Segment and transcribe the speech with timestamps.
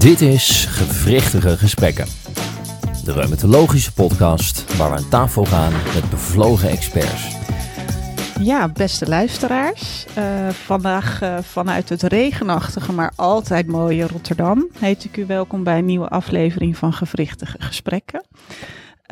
[0.00, 2.06] Dit is Gewrichtige Gesprekken.
[3.04, 7.36] De reumatologische podcast waar we aan tafel gaan met bevlogen experts.
[8.42, 10.06] Ja, beste luisteraars.
[10.18, 15.78] Uh, vandaag uh, vanuit het regenachtige, maar altijd mooie Rotterdam heet ik u welkom bij
[15.78, 18.24] een nieuwe aflevering van Gewrichtige Gesprekken.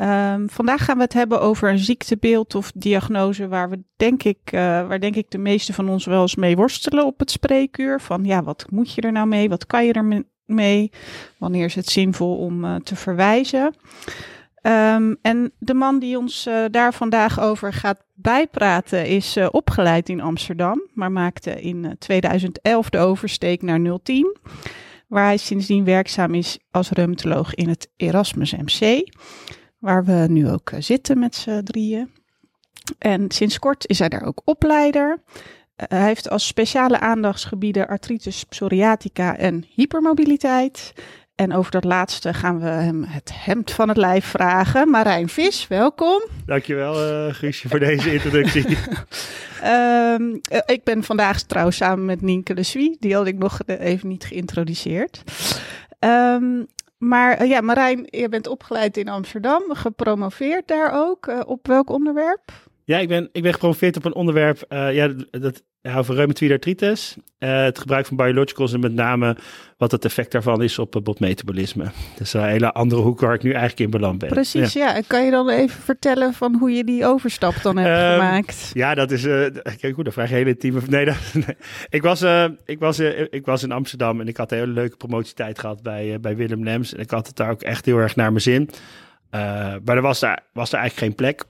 [0.01, 4.39] Um, vandaag gaan we het hebben over een ziektebeeld of diagnose waar we denk ik,
[4.45, 8.01] uh, waar denk ik de meeste van ons wel eens mee worstelen op het spreekuur.
[8.01, 9.49] Van ja, wat moet je er nou mee?
[9.49, 10.91] Wat kan je er mee?
[11.37, 13.75] Wanneer is het zinvol om uh, te verwijzen?
[14.61, 20.21] Um, en de man die ons uh, daar vandaag over gaat bijpraten is opgeleid in
[20.21, 24.37] Amsterdam, maar maakte in 2011 de oversteek naar 010
[25.09, 29.09] waar hij sindsdien werkzaam is als reumatoloog in het Erasmus MC
[29.79, 32.11] waar we nu ook eh, zitten met z'n drieën.
[32.97, 35.21] En sinds kort is hij daar ook opleider.
[35.87, 40.93] Hij heeft als speciale aandachtsgebieden artritis psoriatica en hypermobiliteit.
[41.35, 44.89] En over dat laatste gaan we hem het hemd van het lijf vragen.
[44.89, 46.21] Marijn Vis, welkom.
[46.45, 48.77] Dankjewel uh, Guusje voor deze introductie.
[49.63, 50.15] uh,
[50.75, 52.97] ik ben vandaag trouwens samen met Nienke de Suie.
[52.99, 55.23] Die had ik nog even niet geïntroduceerd.
[55.99, 61.27] Um, maar uh, ja, Marijn, je bent opgeleid in Amsterdam, gepromoveerd daar ook.
[61.27, 62.68] Uh, op welk onderwerp?
[62.89, 65.63] Ja, ik ben, ik ben gepromoveerd op een onderwerp, uh, ja, dat
[65.95, 67.15] over reumatoïde artritis.
[67.37, 69.37] het gebruik van biologicals en met name
[69.77, 71.83] wat het effect daarvan is op het botmetabolisme.
[71.83, 74.29] Dat is een hele andere hoek waar ik nu eigenlijk in beland ben.
[74.29, 74.95] Precies, ja.
[74.95, 75.01] ja.
[75.07, 78.71] Kan je dan even vertellen van hoe je die overstap dan hebt um, gemaakt?
[78.73, 79.45] Ja, dat is, uh,
[79.79, 80.81] kijk goed, dat vraag je hele team.
[80.87, 81.55] Nee, dat, nee.
[81.89, 84.71] Ik, was, uh, ik, was, uh, ik was in Amsterdam en ik had een hele
[84.71, 86.93] leuke promotietijd gehad bij, bij Willem Lems.
[86.93, 88.69] En ik had het daar ook echt heel erg naar mijn zin.
[89.85, 91.45] maar er was daar, was daar eigenlijk geen plek.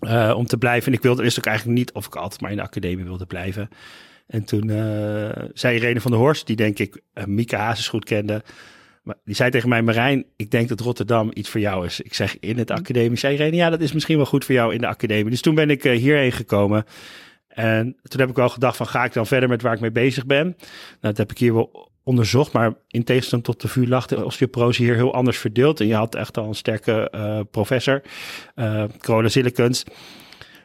[0.00, 0.92] Uh, om te blijven.
[0.92, 3.26] En ik wilde, wist ook eigenlijk niet of ik altijd maar in de academie wilde
[3.26, 3.68] blijven.
[4.26, 8.04] En toen uh, zei Irene van der Horst, die denk ik uh, Mieke Hazes goed
[8.04, 8.42] kende.
[9.02, 12.00] Maar die zei tegen mij, Marijn, ik denk dat Rotterdam iets voor jou is.
[12.00, 13.18] Ik zeg, in het academie.
[13.18, 15.30] Zei Irene, ja, dat is misschien wel goed voor jou in de academie.
[15.30, 16.84] Dus toen ben ik hierheen gekomen.
[17.48, 19.90] En toen heb ik wel gedacht van, ga ik dan verder met waar ik mee
[19.90, 20.44] bezig ben?
[20.44, 20.56] Nou,
[21.00, 24.82] dat heb ik hier wel onderzocht, maar in tegenstelling tot de VU lag de osteoporose
[24.82, 25.80] hier heel anders verdeeld.
[25.80, 28.02] En je had echt al een sterke uh, professor,
[28.56, 29.84] uh, Corona Silicons.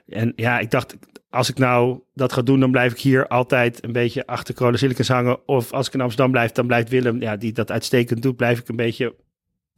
[0.07, 0.97] En ja, ik dacht,
[1.29, 4.77] als ik nou dat ga doen, dan blijf ik hier altijd een beetje achter Corona
[5.07, 5.47] hangen.
[5.47, 8.59] Of als ik in Amsterdam blijf, dan blijft Willem, ja, die dat uitstekend doet, blijf
[8.59, 9.15] ik een beetje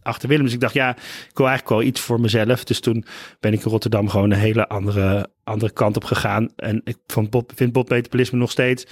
[0.02, 0.44] achter Willem.
[0.44, 0.90] Dus ik dacht, ja,
[1.29, 2.63] ik wil eigenlijk wel iets voor mezelf.
[2.63, 3.06] Dus toen
[3.40, 6.50] ben ik in Rotterdam gewoon een hele andere, andere kant op gegaan.
[6.56, 8.85] En ik vond vind Bob Metabolisme nog steeds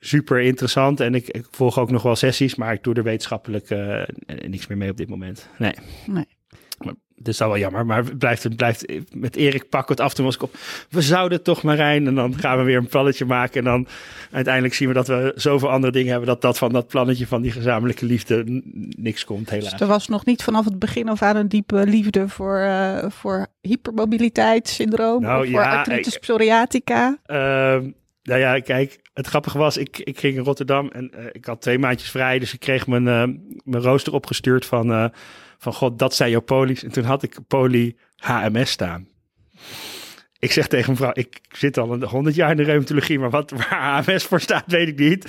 [0.00, 1.00] super interessant.
[1.00, 4.02] En ik, ik, volg ook nog wel sessies, maar ik doe er wetenschappelijk uh,
[4.46, 5.48] niks meer mee op dit moment.
[5.58, 5.74] Nee.
[6.06, 6.26] nee.
[6.78, 10.10] Maar, dat is wel jammer, maar het blijft, het blijft met Erik pakken het af
[10.10, 10.56] en toe op.
[10.90, 13.58] We zouden toch Marijn en dan gaan we weer een plannetje maken.
[13.58, 13.86] En dan
[14.30, 16.28] uiteindelijk zien we dat we zoveel andere dingen hebben.
[16.28, 18.62] Dat dat van dat plannetje van die gezamenlijke liefde
[18.98, 19.70] niks komt helaas.
[19.70, 23.04] Dus er was nog niet vanaf het begin af aan een diepe liefde voor, uh,
[23.08, 25.22] voor hypermobiliteitssyndroom.
[25.22, 27.18] Nou, of voor ja, artritis psoriatica.
[27.26, 27.36] Uh,
[28.22, 31.60] nou ja, kijk, het grappige was, ik, ik ging in Rotterdam en uh, ik had
[31.60, 32.38] twee maandjes vrij.
[32.38, 35.04] Dus ik kreeg mijn, uh, mijn rooster opgestuurd van, uh,
[35.58, 36.84] van god, dat zijn jouw polies.
[36.84, 39.08] En toen had ik poli HMS staan.
[40.38, 43.50] Ik zeg tegen mevrouw, ik zit al een honderd jaar in de reumatologie, maar wat
[43.50, 45.22] waar HMS voor staat, weet ik niet.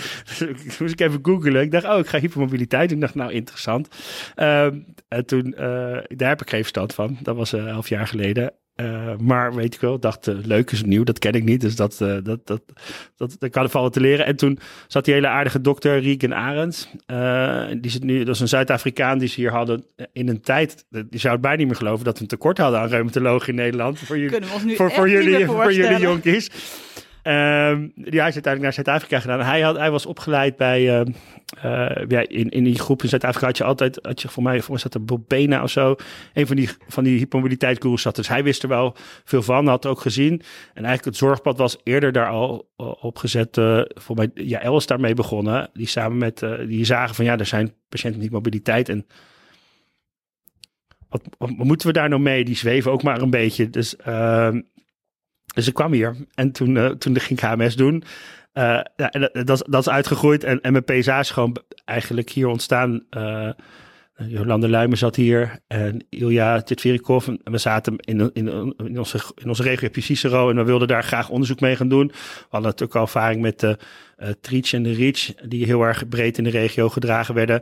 [0.63, 1.61] Dus moest ik even googlen.
[1.61, 2.91] Ik dacht, oh, ik ga hypermobiliteit.
[2.91, 3.87] Ik dacht, nou, interessant.
[4.35, 4.63] Uh,
[5.07, 5.53] en toen,
[6.07, 7.17] daar heb ik geen verstand van.
[7.21, 8.53] Dat was elf jaar geleden.
[8.81, 11.61] Uh, maar weet ik wel, dacht, uh, leuk is nieuw, dat ken ik niet.
[11.61, 12.61] Dus dat, uh, dat, dat,
[13.17, 14.25] dat, dat kan vallen te leren.
[14.25, 16.87] En toen zat die hele aardige dokter Rieken Arends.
[17.81, 20.85] die zit nu, dat is een Zuid-Afrikaan die ze hier hadden in een tijd.
[20.89, 23.55] Die zou het bijna niet meer geloven dat we een tekort hadden aan reumatologen in
[23.55, 23.99] Nederland.
[23.99, 26.49] Voor, jullie, voor, voor, jullie, voor jullie jonkies.
[27.23, 29.41] Um, die hij is uiteindelijk naar Zuid-Afrika gedaan.
[29.41, 31.13] Hij, had, hij was opgeleid bij, uh,
[31.65, 34.61] uh, ja, in, in die groep in Zuid-Afrika had je altijd, had je voor mij,
[34.61, 35.95] voor mij zat er Bobena of zo,
[36.33, 38.15] een van die, van die hypermobiliteitsgurus zat.
[38.15, 40.33] Dus hij wist er wel veel van, had ook gezien.
[40.73, 42.69] En eigenlijk het zorgpad was eerder daar al
[43.01, 43.57] opgezet.
[43.57, 45.69] Uh, voor mij, ja, El is daarmee begonnen.
[45.73, 49.05] Die samen met, uh, die zagen van ja, er zijn patiënten met mobiliteit en
[51.09, 52.45] wat, moeten we daar nou mee?
[52.45, 53.69] Die zweven ook maar een beetje.
[53.69, 54.49] Dus uh,
[55.53, 58.03] dus ik kwam hier en toen, uh, toen ging ik HMS doen.
[58.53, 63.03] Uh, ja, dat, dat is uitgegroeid en, en mijn PSA is gewoon eigenlijk hier ontstaan.
[63.17, 63.49] Uh,
[64.27, 67.27] Jolande Luimen zat hier en Ilja Titverikov.
[67.27, 70.87] En we zaten in, in, in, onze, in onze regio je Cicero en we wilden
[70.87, 72.07] daar graag onderzoek mee gaan doen.
[72.07, 73.77] We hadden natuurlijk al ervaring met de
[74.19, 77.61] uh, Triech en de Reach, die heel erg breed in de regio gedragen werden.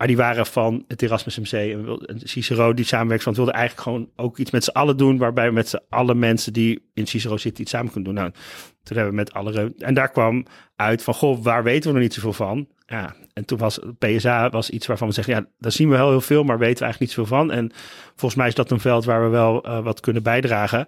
[0.00, 4.38] Maar die waren van het Erasmus MC en Cicero, die samenwerksverband, wilde eigenlijk gewoon ook
[4.38, 5.18] iets met z'n allen doen.
[5.18, 8.22] Waarbij we met z'n allen mensen die in Cicero zitten iets samen kunnen doen.
[8.22, 8.34] Nou,
[8.82, 9.74] toen hebben we met alle.
[9.78, 12.68] En daar kwam uit van, goh, waar weten we nog niet zoveel van?
[12.86, 16.08] Ja, en toen was PSA was iets waarvan we zeggen, ja, daar zien we wel
[16.08, 17.50] heel veel, maar weten we eigenlijk niet zoveel van.
[17.50, 17.70] En
[18.06, 20.86] volgens mij is dat een veld waar we wel uh, wat kunnen bijdragen.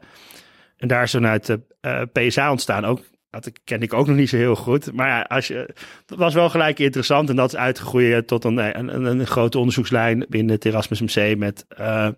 [0.76, 2.84] En daar is vanuit de uh, PSA ontstaan.
[2.84, 3.00] Ook
[3.40, 4.92] dat ken ik ook nog niet zo heel goed.
[4.92, 5.74] Maar ja, als je,
[6.06, 7.28] dat was wel gelijk interessant.
[7.28, 11.66] En dat is uitgegroeid tot een, een, een, grote onderzoekslijn binnen het Erasmus MC met...
[11.80, 12.08] Uh,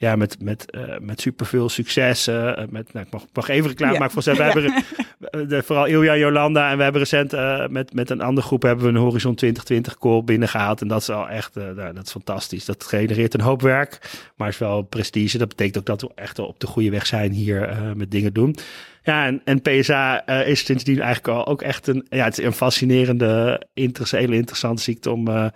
[0.00, 2.28] ja, met, met, uh, met superveel succes.
[2.28, 3.98] Uh, met, nou, ik mag, mag even reclame ja.
[3.98, 4.30] maken voor ze.
[4.30, 4.44] We ja.
[4.44, 8.62] hebben de, vooral Ilja Jolanda en we hebben recent uh, met, met een andere groep
[8.62, 10.80] hebben we een Horizon 2020 call binnengehaald.
[10.80, 12.64] En dat is al echt, nou, dat is fantastisch.
[12.64, 15.38] Dat genereert een hoop werk, maar is wel prestige.
[15.38, 18.56] Dat betekent ook dat we echt op de goede weg zijn hier met dingen doen.
[19.02, 22.52] Ja, en, en PSA is sindsdien eigenlijk al ook echt een, ja, het is een
[22.52, 25.50] fascinerende, hele interessante ziekte om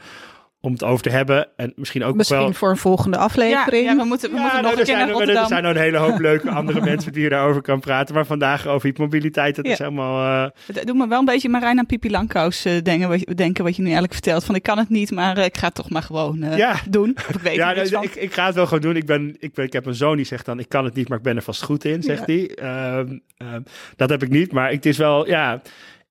[0.65, 1.49] om het over te hebben.
[1.57, 2.53] En misschien ook misschien wel...
[2.53, 3.85] voor een volgende aflevering.
[3.85, 5.37] Ja, ja we moeten, we ja, moeten nou, nog een er keer zijn, naar er,
[5.43, 8.15] er zijn nou een hele hoop leuke andere mensen die je daarover kan praten.
[8.15, 9.73] Maar vandaag over hypermobiliteit, dat Ja.
[9.73, 10.45] is helemaal...
[10.45, 13.35] eh, Het doet me wel een beetje Marijn aan Pipi Langkous eh, denken, wat je,
[13.35, 14.45] denken wat je nu eigenlijk vertelt.
[14.45, 16.75] Van ik kan het niet, maar eh, ik ga het toch maar gewoon eh, Ja.
[16.91, 17.09] doen.
[17.29, 18.97] Ik weet ja, nou, ik, ik ga het wel gewoon doen.
[18.97, 21.09] Ik, ben, ik, ben, ik heb een zoon die zegt dan, ik kan het niet,
[21.09, 22.51] maar ik ben er vast goed in, zegt hij.
[22.55, 23.61] Ehm, ehm,
[23.97, 25.63] dat heb ik niet, maar het is wel, ja...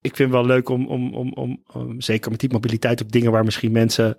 [0.01, 3.11] Ik vind het wel leuk om, om, om, om, om zeker met die mobiliteit, ook
[3.11, 4.17] dingen waar misschien mensen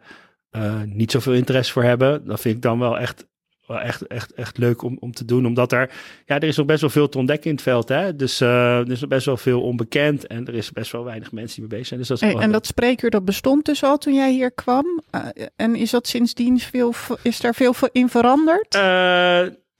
[0.54, 2.26] eh, niet zoveel interesse voor hebben.
[2.26, 3.26] Dat vind ik dan wel echt,
[3.66, 5.46] wel echt, echt, echt leuk om, om te doen.
[5.46, 5.90] Omdat er,
[6.26, 7.88] ja, er is nog best wel veel te ontdekken in het veld.
[7.88, 8.16] Hè?
[8.16, 10.26] Dus eh, er is nog best wel veel onbekend.
[10.26, 12.00] En er is best wel weinig mensen die mee bezig zijn.
[12.00, 15.02] Dus dat is Hey, en dat spreekuur dat bestond dus al toen jij hier kwam.
[15.14, 18.74] Uh, en is dat sindsdien veel, is daar veel in veranderd?
[18.74, 18.80] Uh,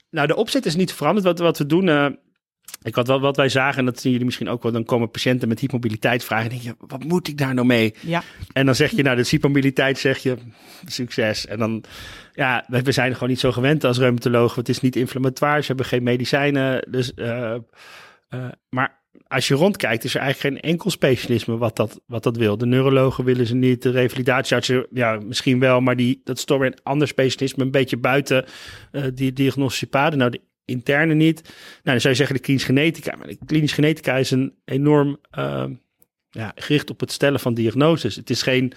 [0.09, 1.25] nou, de opzet is niet veranderd.
[1.25, 2.17] Wat, wat we doen.
[2.85, 4.71] Ik had wel wat wij zagen, en dat zien jullie misschien ook wel.
[4.71, 6.45] Dan komen patiënten met hypermobiliteit vragen.
[6.45, 7.93] En denk je, wat moet ik daar nou mee?
[7.99, 8.23] Ja.
[8.53, 10.35] En dan zeg je, nou, de hypermobiliteit zeg je,
[10.85, 11.45] succes.
[11.45, 11.83] En dan,
[12.33, 14.59] ja, we zijn gewoon niet zo gewend als reumatologen.
[14.59, 16.87] Het is niet inflammatoire, ze hebben geen medicijnen.
[16.89, 17.55] Dus, uh,
[18.29, 22.37] uh, maar als je rondkijkt, is er eigenlijk geen enkel specialisme wat dat, wat dat
[22.37, 22.57] wil.
[22.57, 26.59] De neurologen willen ze niet, de revalidatieartsen, ja, misschien wel, maar die, dat is toch
[26.59, 28.45] weer een ander specialisme, een beetje buiten
[28.91, 30.19] uh, die diagnostische paden.
[30.19, 31.41] Nou, de interne niet.
[31.43, 31.53] Nou,
[31.83, 33.15] dan zou je zeggen de klinisch genetica.
[33.15, 35.65] Maar de klinisch genetica is een enorm uh,
[36.29, 38.15] ja, gericht op het stellen van diagnoses.
[38.15, 38.73] Het is geen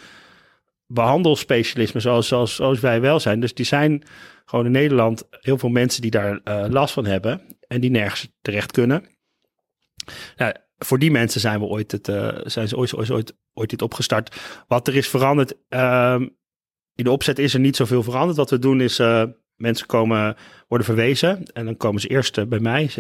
[0.87, 3.41] behandelspecialisme zoals, zoals, zoals wij wel zijn.
[3.41, 4.03] Dus die zijn
[4.45, 8.29] gewoon in Nederland heel veel mensen die daar uh, last van hebben en die nergens
[8.43, 9.05] terecht kunnen.
[10.37, 13.71] Nou, voor die mensen zijn we ooit, het, uh, zijn ze ooit, ooit, ooit, ooit
[13.71, 14.41] dit opgestart.
[14.69, 16.21] Wat er is veranderd, uh,
[16.95, 18.37] in de opzet is er niet zoveel veranderd.
[18.37, 19.25] Wat we doen is, uh,
[19.59, 20.37] mensen komen,
[20.69, 22.91] worden verwezen en dan komen ze eerst bij mij.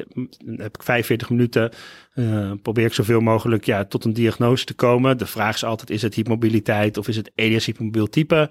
[0.44, 1.70] Dan heb ik 45 minuten,
[2.14, 5.18] uh, probeer ik zoveel mogelijk ja, tot een diagnose te komen.
[5.18, 8.50] De vraag is altijd, is het hypermobiliteit of is het EDS hypermobiel type?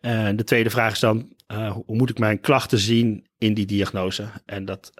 [0.00, 1.28] En de tweede vraag is dan,
[1.86, 4.24] hoe moet ik mijn klachten zien in die diagnose?
[4.46, 4.92] En dat,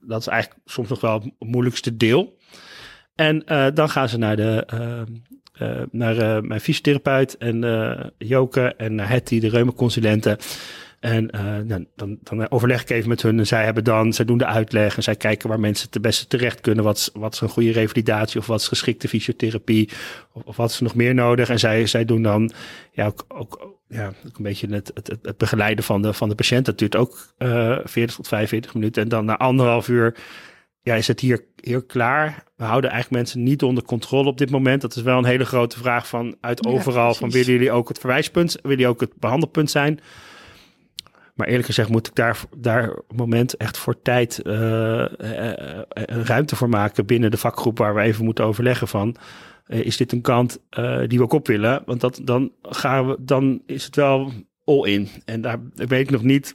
[0.00, 2.38] dat is eigenlijk soms nog wel het moeilijkste deel.
[3.14, 4.66] En dan gaan ze naar de...
[5.90, 10.38] Naar mijn fysiotherapeut en uh, Joke en naar Hetty, de reumaconsulenten.
[11.04, 11.26] En
[11.66, 14.46] dan, dan, dan, overleg ik even met hun en zij hebben dan, zij doen de
[14.46, 16.84] uitleg en zij kijken waar mensen het beste terecht kunnen.
[16.84, 19.90] Wat, wat is een goede revalidatie of wat is geschikte fysiotherapie
[20.32, 21.48] of, of wat is nog meer nodig.
[21.48, 22.50] En zij, zij doen dan
[22.92, 26.34] ja, ook, ook, ja, ook een beetje het, het, het begeleiden van de, van de
[26.34, 26.66] patiënt.
[26.66, 27.34] Dat duurt ook
[27.84, 29.02] 40 tot 45 minuten.
[29.02, 30.16] En dan na anderhalf uur
[30.82, 32.44] ja, is het hier, hier klaar?
[32.56, 34.80] We houden eigenlijk mensen niet onder controle op dit moment.
[34.80, 37.08] Dat is wel een hele grote vraag van uit overal.
[37.08, 38.52] Ja, van willen jullie ook het verwijspunt?
[38.52, 40.00] Willen jullie ook het behandelpunt zijn?
[41.34, 45.54] Maar eerlijk gezegd moet ik daar, daar moment echt voor tijd uh, uh, uh,
[46.06, 49.16] ruimte voor maken binnen de vakgroep waar we even moeten overleggen van.
[49.66, 50.58] eh, is dit een kant
[51.06, 51.82] die we ook op willen?
[51.86, 54.32] Want dat, dan, gaan we, dan is het wel
[54.64, 55.08] all in.
[55.24, 56.54] En daar weet ik nog niet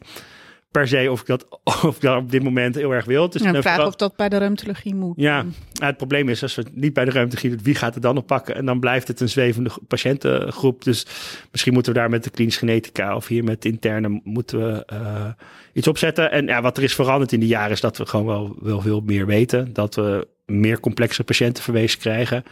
[0.72, 1.48] per se of ik dat,
[1.84, 3.30] of ik dat op dit moment heel erg wil.
[3.30, 5.14] Dus ja, vraag of dat bij de reumatologie moet.
[5.18, 8.04] Ja, het probleem is als we het niet bij de reumatologie doen, wie gaat het
[8.04, 8.56] dan nog pakken?
[8.56, 10.84] En dan blijft het een zwevende patiëntengroep.
[10.84, 11.06] Dus
[11.52, 14.88] misschien moeten we daar met de klinisch genetica of hier met de interne moeten we
[14.94, 15.26] uh,
[15.74, 16.32] iets opzetten.
[16.32, 18.82] En ja, wat er is veranderd in die jaren is dat we gewoon wel, wel
[18.82, 19.74] veel meer weten.
[19.74, 22.44] Dat we meer complexe patiënten verwezen krijgen.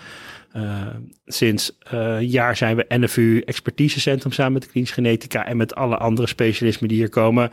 [0.55, 0.87] Uh,
[1.25, 5.75] sinds uh, een jaar zijn we NFU expertisecentrum samen met de klinisch genetica en met
[5.75, 7.51] alle andere specialismen die hier komen.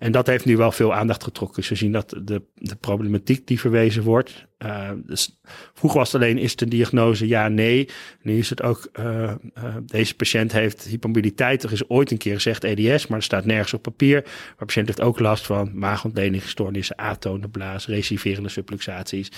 [0.00, 1.56] En dat heeft nu wel veel aandacht getrokken.
[1.56, 4.46] Dus we zien dat de, de problematiek die verwezen wordt.
[4.58, 5.40] Uh, dus
[5.74, 7.88] vroeger was het alleen, is het een diagnose ja, nee.
[8.22, 11.62] Nu is het ook, uh, uh, deze patiënt heeft hypermobiliteit.
[11.62, 14.20] Er is ooit een keer gezegd EDS, maar er staat nergens op papier.
[14.22, 19.32] Maar de patiënt heeft ook last van maagontleningsstoornissen, atone blaas, reciverende subluxaties.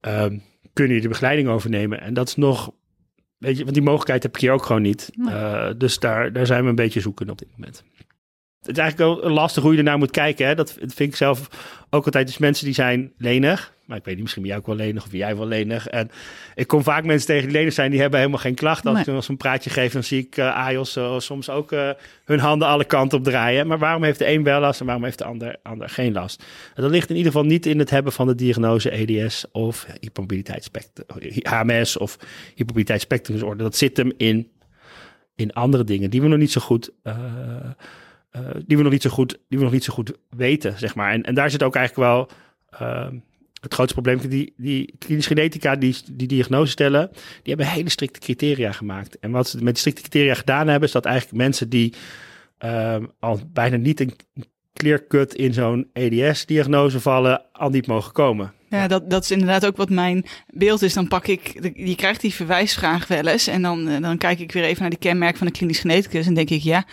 [0.00, 0.42] Um,
[0.72, 2.00] kun je de begeleiding overnemen?
[2.00, 2.72] En dat is nog
[3.44, 5.10] weet je, want die mogelijkheid heb ik hier ook gewoon niet.
[5.14, 5.34] Nee.
[5.34, 7.84] Eh, dus daar, daar zijn we een beetje zoeken op dit moment.
[8.66, 10.46] Het is eigenlijk wel lastig hoe je ernaar moet kijken.
[10.46, 10.54] Hè?
[10.54, 11.48] Dat vind ik zelf
[11.90, 12.26] ook altijd.
[12.26, 13.72] Dus mensen die zijn lenig.
[13.84, 15.88] Maar ik weet niet, misschien ben jij ook wel lenig of ben jij wel lenig.
[15.88, 16.10] En
[16.54, 18.96] ik kom vaak mensen tegen die lenig zijn, die hebben helemaal geen klachten.
[18.96, 19.16] Als Nee.
[19.16, 21.90] ik een praatje geef, dan zie ik eh AIOS eh, soms ook eh,
[22.24, 23.66] hun handen alle kanten op draaien.
[23.66, 26.44] Maar waarom heeft de een wel last en waarom heeft de ander, ander geen last?
[26.74, 29.86] En dat ligt in ieder geval niet in het hebben van de diagnose EDS of
[30.00, 31.06] hypermobiliteitsspectrum,
[31.42, 32.16] HMS of
[32.48, 33.64] hypermobiliteitsspectrumdisorder.
[33.64, 34.50] Dat zit hem in,
[35.34, 36.90] in andere dingen die we nog niet zo goed...
[38.34, 40.94] eh, die we nog niet zo goed, die we nog niet zo goed weten, zeg
[40.94, 41.12] maar.
[41.12, 42.28] En, en daar zit ook eigenlijk wel
[42.70, 43.16] ehm,
[43.60, 44.28] het grootste probleem.
[44.28, 49.18] Die, die klinische genetica die die diagnose stellen, die hebben hele strikte criteria gemaakt.
[49.18, 51.94] En wat ze met die strikte criteria gedaan hebben, is dat eigenlijk mensen die
[52.58, 54.14] ehm, al bijna niet een
[54.72, 58.52] clear cut in zo'n EDS-diagnose vallen, al niet mogen komen.
[58.68, 60.94] Ja, dat, dat is inderdaad ook wat mijn beeld is.
[60.94, 63.46] Dan pak ik, de- je krijgt die verwijsvraag wel eens.
[63.46, 66.26] En dan, eh, dan kijk ik weer even naar die kenmerk van de klinisch geneticus.
[66.26, 66.84] En denk ik, ja,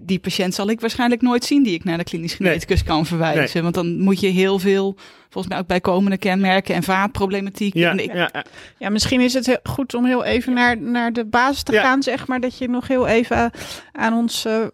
[0.00, 2.48] die patiënt zal ik waarschijnlijk nooit zien die ik naar de klinisch Nee.
[2.48, 3.62] geneticus kan verwijzen.
[3.62, 4.96] Want dan moet je heel veel,
[5.28, 7.74] volgens mij ook bijkomende kenmerken en vaatproblematiek.
[7.74, 8.44] Ja, En ik- ja, ja.
[8.78, 11.82] Ja, misschien is het heel goed om heel even naar, naar de basis te Ja.
[11.82, 12.40] gaan, zeg maar.
[12.40, 13.50] Dat je nog heel even
[13.92, 14.66] aan ons eh,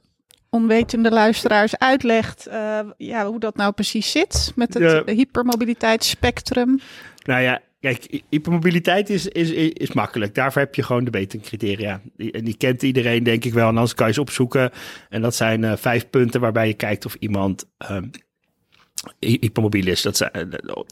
[0.51, 5.15] onwetende luisteraars uitlegt eh, ja, hoe dat nou precies zit met het Ja.
[5.15, 6.81] hypermobiliteitsspectrum.
[7.25, 10.35] Nou ja, kijk, hy- hypermobiliteit is, is, is makkelijk.
[10.35, 12.01] Daarvoor heb je gewoon de betingcriteria.
[12.17, 13.69] En die kent iedereen, denk ik wel.
[13.69, 14.71] En anders kan je ze opzoeken.
[15.09, 17.65] En dat zijn eh, vijf punten waarbij je kijkt of iemand
[19.19, 20.03] hy- hypermobiel is.
[20.03, 20.43] Dat eh,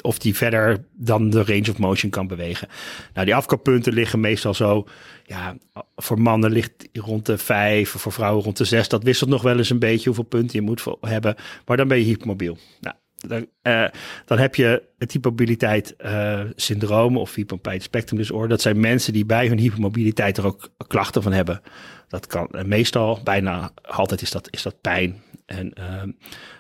[0.01, 2.69] of die verder dan de range of motion kan bewegen.
[3.15, 4.87] Nou, die afkappunten liggen meestal zo.
[5.25, 5.57] Ja,
[5.97, 8.89] voor mannen ligt rond de vijf, voor vrouwen rond de zes.
[8.89, 11.35] Dat wisselt nog wel eens een beetje hoeveel punten je moet hebben.
[11.67, 12.59] Maar dan ben je hypermobiel.
[12.81, 12.97] Nou,
[13.29, 13.85] dan, eh,
[14.25, 18.49] dan heb je het hypermobiliteit eh, syndroom of hypermobiliteit spectrum disorder.
[18.49, 21.61] Dat zijn mensen die bij hun hypermobiliteit er ook klachten van hebben.
[22.09, 25.23] Dat kan eh, meestal, bijna altijd is dat, is dat pijn.
[25.47, 26.11] En ehm,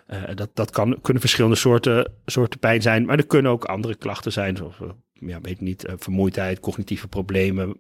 [0.07, 3.04] eh, dat, dat kan, kunnen verschillende soorten, soorten pijn zijn.
[3.04, 4.57] Maar er kunnen ook andere klachten zijn.
[4.57, 4.76] Zoals,
[5.12, 7.76] ja, weet niet, vermoeidheid, cognitieve problemen,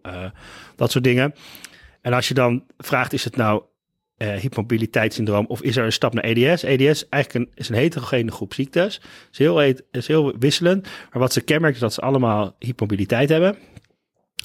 [0.76, 1.34] dat soort dingen.
[2.00, 3.62] En als je dan vraagt, is het nou
[4.24, 6.62] hypermobiliteitssyndroom of is er een stap naar EDS?
[6.62, 9.00] EDS eigenlijk een, is een heterogene groep ziektes.
[9.32, 9.60] Is heel,
[9.90, 10.82] is heel wisselend.
[10.82, 13.56] Maar wat ze kenmerkt is dat ze allemaal hypermobiliteit hebben.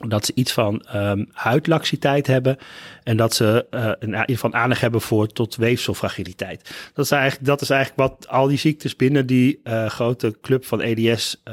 [0.07, 2.57] Dat ze iets van ehm huidlaxiteit hebben.
[3.03, 6.89] En dat ze eh een, iets van aanleg hebben voor tot weefselfragiliteit.
[6.93, 10.65] Dat is, eigenlijk, dat is eigenlijk wat al die ziektes binnen die eh, grote club
[10.65, 11.43] van EDS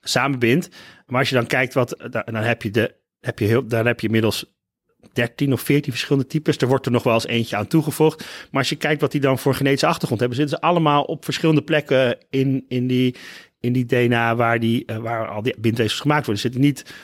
[0.00, 0.68] samenbindt.
[1.06, 3.86] Maar als je dan kijkt wat, dan, dan heb je de, heb je heel, dan
[3.86, 4.58] heb je inmiddels
[5.12, 6.56] 13 of 14 verschillende types.
[6.56, 8.18] Er wordt er nog wel eens eentje aan toegevoegd.
[8.50, 11.24] Maar als je kijkt wat die dan voor genetische achtergrond hebben, zitten ze allemaal op
[11.24, 13.14] verschillende plekken in, in, die,
[13.60, 16.42] in die DNA waar, die, eh, waar al die bindweefsels gemaakt worden.
[16.42, 16.94] Zitten niet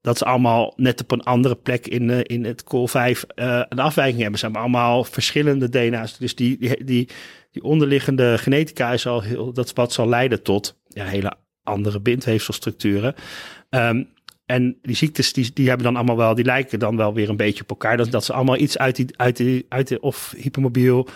[0.00, 3.62] dat ze allemaal net op een andere plek in, eh, in het col 5 eh,
[3.68, 4.38] een afwijking hebben.
[4.38, 6.18] Ze hebben allemaal verschillende DNA's.
[6.18, 7.08] Dus die, die, die,
[7.60, 13.14] onderliggende genetica is al heel, dat wat zal leiden tot ja, hele andere bindweefselstructuren.
[13.70, 14.02] Ehm,
[14.48, 17.36] en die ziektes, die, die hebben dan allemaal wel, die lijken dan wel weer een
[17.36, 17.96] beetje op elkaar.
[17.96, 21.08] Dat, dat ze allemaal iets uit die, uit die, uit de, of hypermobiel,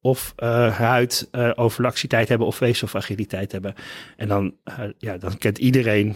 [0.00, 3.74] of uh, huid, uh, overlaxiteit hebben, of weefselfragiliteit hebben.
[4.16, 6.14] En dan, uh, ja, dan kent iedereen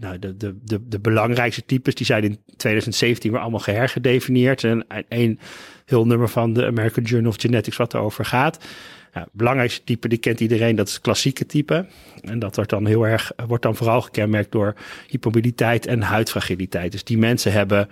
[0.00, 1.94] nou, de, de, de, de belangrijkste types.
[1.94, 4.64] Die zijn in 2017 weer allemaal gehergedefinieerd.
[4.64, 5.38] En een
[5.84, 8.64] heel nummer van de American Journal of Genetics wat erover gaat.
[9.14, 11.86] Ja, belangrijkste type, die kent iedereen, dat is het klassieke type.
[12.20, 14.74] En dat wordt dan heel erg, wordt dan vooral gekenmerkt door
[15.08, 16.92] hypermobiliteit en huidfragiliteit.
[16.92, 17.88] Dus die mensen hebben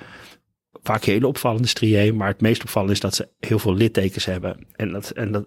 [0.83, 4.67] vaak hele opvallende striën, maar het meest opvallende is dat ze heel veel littekens hebben.
[4.77, 5.47] En, dat, en, dat,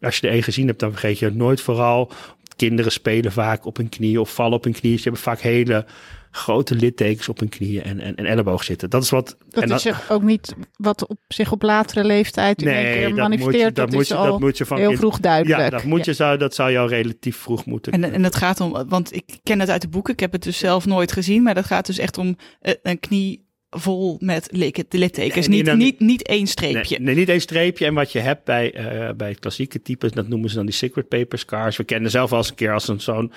[0.00, 2.12] als je er één gezien hebt, dan vergeet je het nooit vooral.
[2.56, 4.96] Kinderen spelen vaak op hun knieën of vallen op hun knieën.
[4.96, 5.86] Ze hebben vaak hele
[6.30, 8.90] grote littekens op hun knieën en, en, en elleboog zitten.
[8.90, 9.36] Dat is wat.
[9.48, 13.08] Dat en is ook niet wat op zich op latere leeftijd in Nee, één keer
[13.08, 13.52] dat manifesteert.
[13.54, 15.60] moet je- dat dat, moet is je- al dat moet je van heel vroeg duidelijk.
[15.60, 17.92] Ja, dat, moet je, zou, dat zou je al relatief vroeg moeten.
[17.92, 20.42] En, en dat gaat om, want ik ken het uit de boeken, ik heb het
[20.42, 24.48] dus zelf nooit gezien, maar dat gaat dus echt om eh, een knie vol met
[24.90, 25.46] littekens.
[25.48, 26.96] Nee, niet, dan- niet, niet één streepje.
[26.96, 27.86] Nee, nee, niet één streepje.
[27.86, 30.74] En wat je hebt bij, eh, bij het klassieke type, dat noemen ze dan die
[30.74, 31.76] secret paper scars.
[31.76, 33.32] We kennen zelf al eens een keer als een zo'n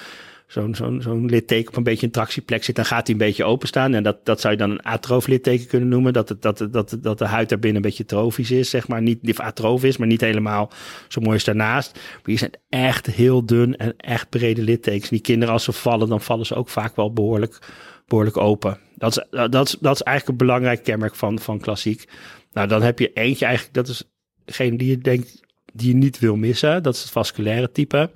[0.48, 3.44] zo'n zo'n zo'n litteken op een beetje een tractieplek zit, dan gaat hij een beetje
[3.44, 3.94] openstaan.
[3.94, 6.14] En dat, dat zou je dan een atroof litteken kunnen noemen.
[6.14, 9.02] Dat, het, dat, dat, dat de huid daarbinnen een beetje trofisch is, zeg maar.
[9.02, 10.72] Niet of atrof is, maar niet helemaal
[11.08, 11.94] zo mooi is daarnaast.
[11.94, 15.10] Maar die zijn echt heel dun en echt brede littekens.
[15.10, 17.60] Die kinderen, als ze vallen, dan vallen ze ook vaak wel behoorlijk,
[18.08, 18.80] behoorlijk open.
[18.96, 22.06] Dat is, dat, is, dat is eigenlijk een belangrijk kenmerk van, van klassiek.
[22.52, 24.04] Nou, dan heb je eentje eigenlijk, dat is
[24.46, 25.42] degene die je denkt,
[25.74, 26.84] die je niet wil missen.
[26.84, 28.12] Dat is het vasculaire type.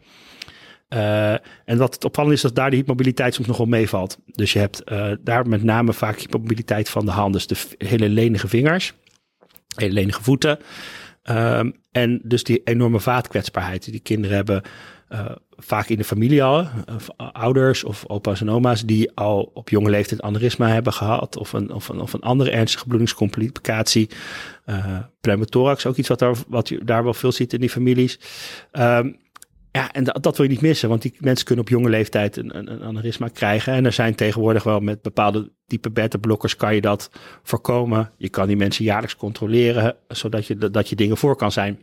[0.89, 1.31] Uh,
[1.65, 4.17] en wat het opvallend is, dat daar de hypermobiliteit soms nog wel meevalt.
[4.25, 7.33] Dus je hebt uh, daar met name vaak hypermobiliteit van de hand.
[7.33, 8.93] Dus de hele lenige vingers,
[9.75, 10.59] hele lenige voeten.
[11.29, 14.61] Um, en dus die enorme vaatkwetsbaarheid die kinderen hebben.
[15.09, 16.67] Uh, vaak in de familie al,
[17.17, 21.73] ouders of opa's en oma's die al op jonge leeftijd aneurysma hebben gehad of een,
[21.73, 24.09] of een, of een andere ernstige bloedingscomplicatie.
[24.65, 28.19] Uh, pneumothorax, ook iets wat, daar, wat je daar wel veel ziet in die families.
[28.71, 29.17] Um,
[29.77, 32.37] ja, en dat, dat wil je niet missen, want die mensen kunnen op jonge leeftijd
[32.37, 33.73] een, een, een aneurysma krijgen.
[33.73, 37.09] En er zijn tegenwoordig wel met bepaalde type beta-blokkers kan je dat
[37.43, 38.11] voorkomen.
[38.17, 41.79] Je kan die mensen jaarlijks controleren, zodat je, dat je dingen voor kan zijn.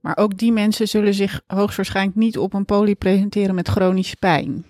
[0.00, 4.64] Maar ook die mensen zullen zich hoogstwaarschijnlijk niet op een poli presenteren met chronische pijn.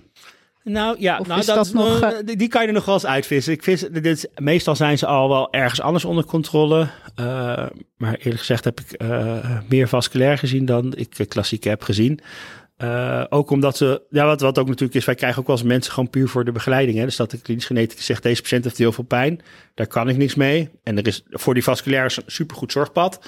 [0.64, 3.52] Nou ja, nou, dat, dat nog, uh, die kan je er nog wel eens uitvissen.
[3.52, 6.88] Ik vis, dit, meestal zijn ze al wel ergens anders onder controle.
[7.20, 12.20] Uh, maar eerlijk gezegd heb ik uh, meer vasculair gezien dan ik klassiek heb gezien.
[12.82, 15.66] Uh, ook omdat ze, ja, wat, wat ook natuurlijk is, wij krijgen ook wel eens
[15.66, 16.98] mensen gewoon puur voor de begeleiding.
[16.98, 17.04] Hè?
[17.04, 19.40] Dus dat de klinisch genetica zegt, deze patiënt heeft heel veel pijn,
[19.74, 20.70] daar kan ik niks mee.
[20.82, 23.20] En er is voor die vasculair een supergoed zorgpad.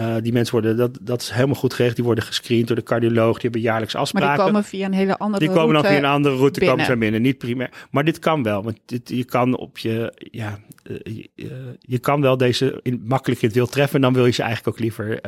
[0.00, 1.96] Uh, die mensen worden, dat, dat is helemaal goed geregeld.
[1.96, 4.28] Die worden gescreend door de cardioloog, die hebben jaarlijks afspraken.
[4.28, 6.58] Maar die komen via een hele andere route Die komen dan via een andere route,
[6.58, 6.76] binnen.
[6.76, 7.70] komen ze binnen, niet primair.
[7.90, 10.98] Maar dit kan wel, want dit, je kan op je, ja, uh,
[11.34, 13.94] je, je, kan wel deze in, makkelijk in het wild treffen.
[13.94, 15.20] En dan wil je ze eigenlijk ook liever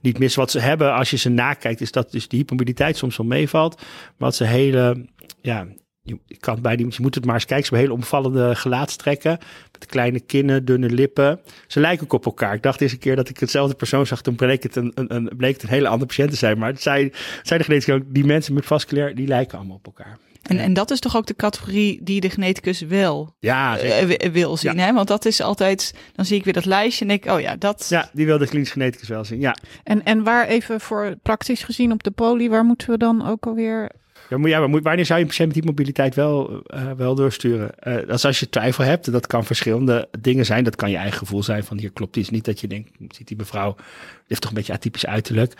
[0.00, 0.40] niet missen.
[0.40, 3.76] Wat ze hebben, als je ze nakijkt, is dat dus die hypermobiliteit soms wel meevalt.
[3.76, 3.86] Maar
[4.16, 5.06] wat ze hele,
[5.40, 5.66] ja,
[6.02, 7.66] je kan bij die, je moet het maar eens kijken.
[7.66, 9.38] Ze hebben hele omvallende gelaatstrekken.
[9.72, 11.40] Met kleine kinnen, dunne lippen.
[11.66, 12.54] Ze lijken ook op elkaar.
[12.54, 14.22] Ik dacht eens een keer dat ik hetzelfde persoon zag.
[14.22, 16.58] Toen bleek het een, een, een, bleek het een hele andere patiënt te zijn.
[16.58, 17.12] Maar het zei,
[17.42, 20.18] zei de genetica ook, die mensen met vasculair, die lijken allemaal op elkaar.
[20.48, 24.56] En, en dat is toch ook de categorie die de geneticus wel ja, uh, wil
[24.56, 24.76] zien.
[24.76, 24.84] Ja.
[24.84, 24.92] Hè?
[24.92, 27.86] Want dat is altijd, dan zie ik weer dat lijstje en ik, oh ja, dat.
[27.88, 29.40] Ja, die wil de klinisch geneticus wel zien.
[29.40, 29.56] Ja.
[29.82, 33.46] En, en waar even voor praktisch gezien op de poli, waar moeten we dan ook
[33.46, 33.90] alweer
[34.28, 37.14] ja, maar ja, maar wanneer zou je een patiënt met die mobiliteit wel, uh, wel
[37.14, 37.70] doorsturen?
[37.82, 40.64] Uh, als je twijfel hebt, dat kan verschillende dingen zijn.
[40.64, 42.44] Dat kan je eigen gevoel zijn van hier klopt iets niet.
[42.44, 43.84] Dat je denkt, ziet die mevrouw, die
[44.26, 45.52] heeft toch een beetje atypisch uiterlijk.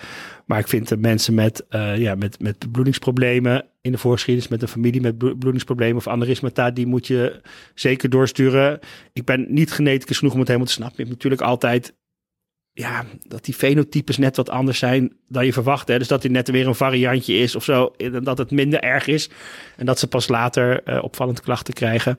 [0.44, 4.62] Maar ik vind de mensen met, uh, ja, met, met bloedingsproblemen in de voorgeschiedenis, met
[4.62, 7.40] een familie met bloedingsproblemen of aneurysmata, die moet je
[7.74, 8.78] zeker doorsturen.
[9.12, 10.98] Ik ben niet geneticus genoeg om het helemaal te snappen.
[10.98, 11.94] Ik heb natuurlijk altijd
[12.78, 15.88] ja, dat die fenotypes net wat anders zijn dan je verwacht.
[15.88, 15.98] Hè?
[15.98, 17.92] Dus dat hij net weer een variantje is of zo.
[17.96, 19.30] En dat het minder erg is.
[19.76, 22.16] En dat ze pas later uh, opvallende klachten krijgen.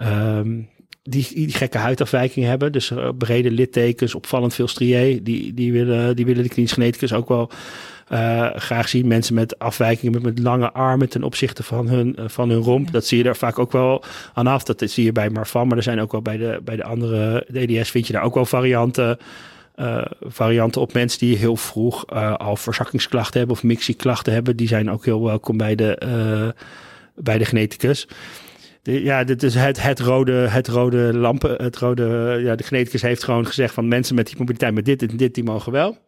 [0.00, 0.68] Um,
[1.02, 2.72] die, die gekke huidafwijking hebben.
[2.72, 5.22] Dus uh, brede littekens, opvallend veel striae.
[5.22, 7.50] Die, die, willen, die willen de klinisch geneticus ook wel
[8.12, 9.06] uh, graag zien.
[9.06, 12.86] Mensen met afwijkingen met, met lange armen ten opzichte van hun, uh, van hun romp.
[12.86, 12.92] Ja.
[12.92, 14.62] Dat zie je er vaak ook wel aan af.
[14.62, 15.68] Dat zie je bij Marfan.
[15.68, 18.34] Maar er zijn ook wel bij de, bij de andere DDS vind je daar ook
[18.34, 19.18] wel varianten
[19.82, 24.56] uh, varianten op mensen die heel vroeg uh, al verzakkingsklachten hebben of mixieklachten hebben.
[24.56, 26.64] Die zijn ook heel welkom bij de, uh,
[27.14, 28.08] bij de geneticus.
[28.82, 31.62] De, ja, dit is het, het, rode, het rode lampen.
[31.62, 35.02] Het rode, ja, de geneticus heeft gewoon gezegd van mensen met die mobiliteit met dit
[35.02, 35.98] en dit, die mogen wel.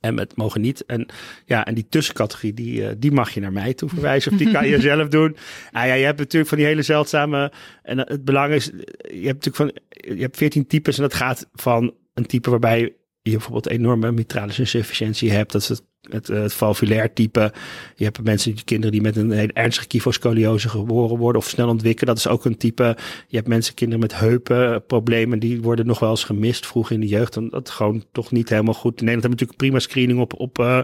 [0.00, 0.84] En met mogen niet.
[0.86, 1.06] En
[1.44, 4.32] ja, en die tussencategorie, die, die mag je naar mij toe verwijzen.
[4.32, 5.36] Of die kan je zelf doen.
[5.72, 7.52] Ah, ja, je hebt natuurlijk van die hele zeldzame.
[7.82, 9.72] En het belang is, je hebt natuurlijk van.
[10.16, 14.58] Je hebt veertien types en dat gaat van een type waarbij je bijvoorbeeld enorme mitralis
[14.58, 15.52] insufficiëntie hebt.
[15.52, 17.52] Dat is het, het, het valvulair type.
[17.96, 21.68] Je hebt mensen, die kinderen die met een hele ernstige kyphoscoliose geboren worden of snel
[21.68, 22.14] ontwikkelen.
[22.14, 22.96] Dat is ook een type.
[23.26, 27.06] Je hebt mensen, kinderen met heupenproblemen, die worden nog wel eens gemist vroeg in de
[27.06, 27.36] jeugd.
[27.36, 29.00] En dat gewoon toch niet helemaal goed.
[29.00, 30.80] In Nederland hebben we natuurlijk prima screening op, op, uh,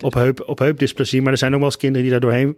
[0.00, 1.22] op, heup, op heupdysplasie.
[1.22, 2.56] Maar er zijn ook wel eens kinderen die daar doorheen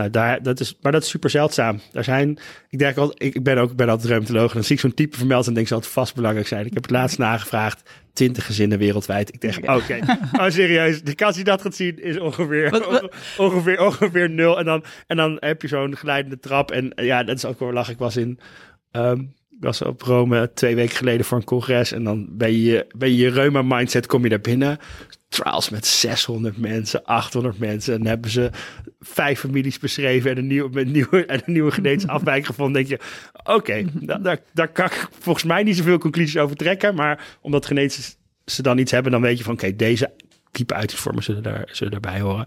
[0.00, 1.80] nou, daar, dat is, maar dat is super zeldzaam.
[1.92, 4.48] Daar zijn, ik denk al, ik ben ook, ik ben altijd reumatoloog.
[4.48, 6.66] En dan zie ik zo'n type vermeld en denk ze altijd vast belangrijk zijn.
[6.66, 7.90] Ik heb het laatst nagevraagd.
[8.12, 9.34] 20 gezinnen wereldwijd.
[9.34, 10.00] Ik denk, oké, okay.
[10.32, 13.14] oh, serieus, de kans die dat gaat zien is ongeveer, wat, wat?
[13.46, 14.58] ongeveer, ongeveer nul.
[14.58, 16.70] En dan, en dan heb je zo'n glijdende trap.
[16.70, 17.90] En ja, dat is ook wel lach.
[17.90, 18.38] Ik was in,
[18.92, 21.92] um, ik was op Rome twee weken geleden voor een congres.
[21.92, 24.78] En dan ben je, ben je je reuma mindset, kom je daar binnen
[25.30, 27.92] trials met 600 mensen, 800 mensen.
[27.92, 28.50] En dan hebben ze
[29.00, 32.74] vijf families beschreven en een nieuwe, met nieuwe, en een nieuwe genetische afwijking gevonden.
[32.74, 33.06] denk je,
[33.38, 33.86] oké, okay,
[34.22, 36.94] daar, daar kan ik volgens mij niet zoveel conclusies over trekken.
[36.94, 40.12] Maar omdat genetisch ze dan iets hebben, dan weet je van oké, okay, deze
[40.50, 42.46] type uitingsvormen zullen, daar, zullen daarbij horen.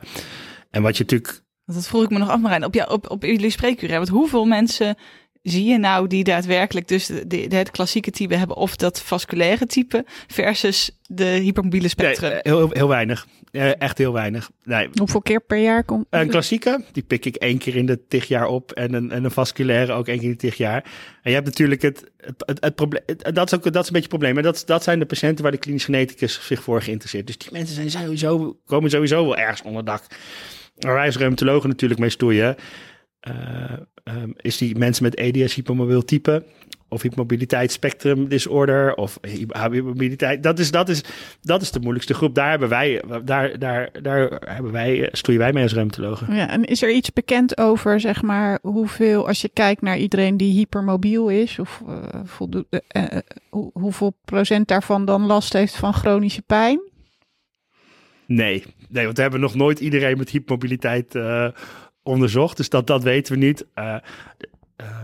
[0.70, 1.42] En wat je natuurlijk...
[1.66, 2.66] Dat vroeg ik me nog af, Marijn.
[2.66, 4.98] Op, ja, op, op jullie spreekuur, want hoeveel mensen
[5.44, 9.66] zie je nou die daadwerkelijk dus de, de, het klassieke type hebben of dat vasculaire
[9.66, 12.30] type versus de hypermobiele spectrum?
[12.30, 13.28] Nee, heel, heel weinig.
[13.52, 14.52] echt heel weinig.
[14.64, 14.90] Nee.
[14.94, 16.06] Hoeveel keer per jaar komt?
[16.10, 18.72] Een klassieke, die pik ik één keer in de tig jaar op.
[18.72, 20.84] En een, en een vasculaire ook één keer in de tig jaar.
[21.22, 23.04] En je hebt natuurlijk het, het, het, het probleem.
[23.34, 24.34] Dat is ook dat is een beetje het probleem.
[24.34, 27.28] Maar dat, dat zijn de patiënten waar de klinisch geneticus zich voor geïnteresseerd.
[27.28, 30.04] Dus die mensen zijn sowieso, komen sowieso wel ergens onder dak.
[30.80, 32.56] waar wij als reumatologen natuurlijk mee stoeien,
[33.28, 33.34] uh,
[34.04, 36.46] um, is die mensen met EDS hypomobiel type
[36.94, 40.44] of hypermobiliteit spectrum disorder of hypermobiliteit.
[40.44, 41.04] Dat is, dat, is,
[41.42, 42.36] dat is de moeilijkste groep.
[42.36, 46.36] Daar hebben wij, daar, daar, daar hebben wij, stoeien wij mee als reumatologen.
[46.36, 50.38] Ja, en is er iets bekend over, zeg maar, hoeveel, als je kijkt naar iedereen
[50.38, 53.04] die hypermobiel is, of uh, voldoet, uh,
[53.50, 56.92] hoe, hoeveel procent daarvan dan last heeft van chronische pijn?
[58.26, 61.48] Nee, nee, want we hebben nog nooit iedereen met hypermobiliteit uh,
[62.04, 62.58] onderzocht.
[62.58, 63.66] Dus dat, dat weten we niet.
[63.76, 63.96] Uh,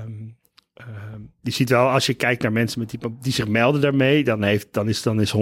[0.03, 0.37] um,
[0.79, 0.85] uh,
[1.41, 4.43] je ziet wel, als je kijkt naar mensen met die, die zich melden daarmee, dan,
[4.43, 5.39] heeft, dan, is, dan is 100%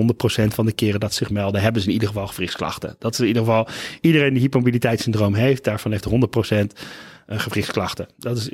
[0.47, 2.95] van de keren dat ze zich melden, hebben ze in ieder geval gewrichtsklachten.
[2.99, 3.67] Dat is in ieder geval,
[4.01, 6.79] iedereen die hypermobiliteitssyndroom heeft, daarvan heeft 100%
[7.27, 8.07] gewrichtsklachten.
[8.17, 8.49] Dat is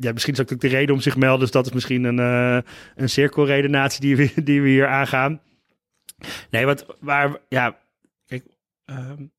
[0.00, 2.58] ja, misschien is ook de reden om zich melden, dus dat is misschien een, uh,
[2.96, 5.40] een cirkelredenatie die we, die we hier aangaan.
[6.50, 7.78] Nee, wat, waar, ja,
[8.26, 8.44] kijk,
[8.84, 9.32] um,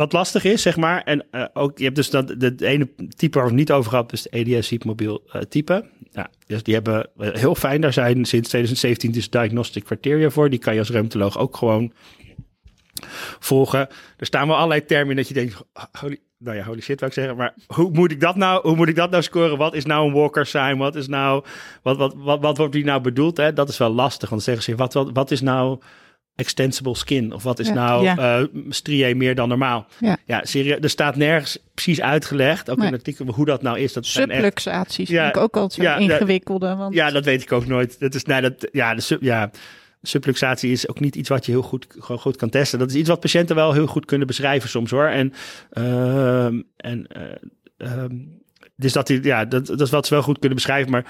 [0.00, 1.02] wat lastig is, zeg maar.
[1.02, 3.90] En uh, ook, je hebt dus dat de, ene type waar we het niet over
[3.90, 5.84] gehad, dus de EDS hypermobiel uh, type.
[6.12, 7.80] Ja, dus die hebben heel fijn.
[7.80, 10.50] Daar zijn sinds 2017 dus diagnostic criteria voor.
[10.50, 11.92] Die kan je als reumatoloog ook gewoon
[13.38, 13.88] volgen.
[14.16, 15.56] Er staan wel allerlei termen dat je denkt,
[16.00, 17.36] holy, nou ja, holy shit, wou ik zeggen.
[17.36, 19.58] Maar hoe moet ik dat nou, hoe moet ik dat nou scoren?
[19.58, 20.76] Wat is nou een walker sign?
[20.76, 21.44] Wat is nou,
[21.82, 23.36] wat, wat, wat, wordt die nou bedoeld?
[23.36, 23.52] Hè?
[23.52, 24.28] Dat is wel lastig.
[24.30, 25.80] Want zeggen ze, wat, wat, wat is nou
[26.40, 27.32] extensible skin?
[27.32, 28.40] Of wat is ja, nou ja.
[28.40, 29.86] Uh, strié meer dan normaal?
[30.00, 30.78] Ja, ja serieus.
[30.80, 32.86] Er staat nergens precies uitgelegd, ook nee.
[32.86, 33.92] in het artikel, hoe dat nou is.
[33.92, 36.74] Dat Subluxaties ja, vind ik ook altijd zo ingewikkelde.
[36.76, 36.94] Want...
[36.94, 38.00] Ja, dat weet ik ook nooit.
[38.00, 39.50] Dat is, nee, dat, ja, de sub, ja,
[40.02, 42.78] subluxatie is ook niet iets wat je heel goed, gewoon goed kan testen.
[42.78, 45.06] Dat is iets wat patiënten wel heel goed kunnen beschrijven soms hoor.
[45.06, 45.32] En,
[45.78, 46.44] uh,
[46.76, 47.06] en
[47.78, 48.04] uh,
[48.76, 51.04] dus dat, die, ja, dat, dat is wat ze wel goed kunnen beschrijven, maar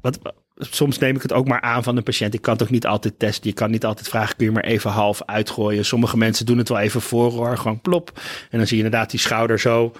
[0.00, 0.18] wat,
[0.56, 2.34] soms neem ik het ook maar aan van een patiënt.
[2.34, 3.48] Ik kan het ook niet altijd testen.
[3.48, 5.84] Je kan niet altijd vragen, kun je maar even half uitgooien.
[5.84, 8.20] Sommige mensen doen het wel even voor hoor, gewoon plop.
[8.50, 9.92] En dan zie je inderdaad die schouder zo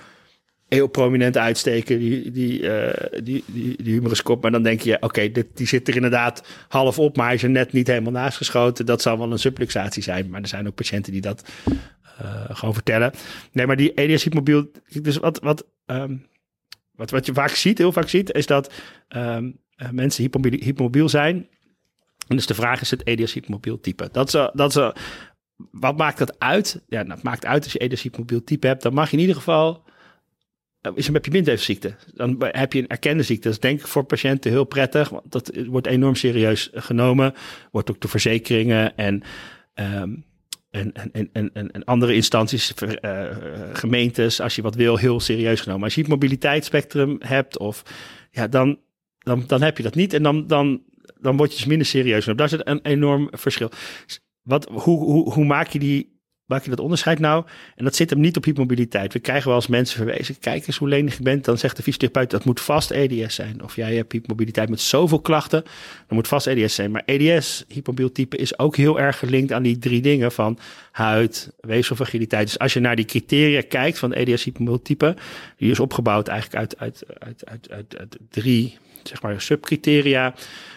[0.68, 2.88] heel prominent uitsteken, die, die, uh,
[3.22, 3.44] die,
[3.82, 4.00] die.
[4.40, 7.50] Maar dan denk je, oké, die zit er inderdaad half op, maar hij is er
[7.50, 8.86] net niet helemaal naast geschoten.
[8.86, 10.30] Dat zal wel een subluxatie zijn.
[10.30, 11.44] Maar er zijn ook patiënten die dat
[12.22, 13.12] uh, gewoon vertellen.
[13.52, 14.70] Nee, maar die EDS hypmobiel,
[15.02, 16.26] dus wat, wat, um,
[16.94, 18.72] wat, wat je vaak ziet, heel vaak ziet, is dat
[19.16, 19.38] uh,
[19.90, 21.48] mensen hypermobiel, hypermobiel zijn.
[22.28, 24.08] En dus de vraag is het EDS hypermobiel type.
[24.12, 24.92] Dat is, dat is,
[25.70, 26.82] wat maakt dat uit?
[26.88, 28.82] Ja, nou, het maakt uit als je EDS hypermobiel type hebt.
[28.82, 29.84] Dan mag je in ieder geval
[30.94, 31.94] is een je ziekte.
[32.14, 33.42] Dan heb je een erkende ziekte.
[33.42, 37.34] Dat is denk ik voor patiënten heel prettig, want dat wordt enorm serieus genomen.
[37.70, 39.22] Wordt ook door verzekeringen en,
[39.74, 40.24] um,
[40.70, 42.72] en, en, en, en, andere instanties,
[43.72, 45.84] gemeentes, als je wat wil, heel serieus genomen.
[45.84, 47.82] Als je het mobiliteitsspectrum hebt, of
[48.30, 48.78] ja, dan,
[49.24, 50.12] dan, dan heb je dat niet.
[50.12, 50.82] En dan, dan,
[51.20, 52.24] dan word je dus minder serieus.
[52.24, 53.70] Daar zit een enorm verschil.
[54.42, 56.14] Wat, hoe, hoe, hoe maak je die
[56.46, 57.44] maak je dat onderscheid nou?
[57.74, 59.12] En dat zit hem niet op hypermobiliteit.
[59.12, 60.38] We krijgen wel eens mensen verwezen.
[60.38, 61.44] Kijk eens hoe lenig je bent.
[61.44, 63.62] Dan zegt de fysiotherapeut dat moet vast EDS zijn.
[63.62, 65.62] Of jij hebt hypermobiliteit met zoveel klachten.
[66.06, 66.90] Dan moet vast EDS zijn.
[66.90, 70.58] Maar EDS, hypermobiel is ook heel erg gelinkt aan die drie dingen van
[70.90, 72.46] huid, weefselfragiliteit.
[72.46, 74.82] Dus als je naar die criteria kijkt van EDS hypermobiel
[75.56, 80.34] die is opgebouwd eigenlijk uit, uit, uit, uit, uit drie zeg maar subcriteria.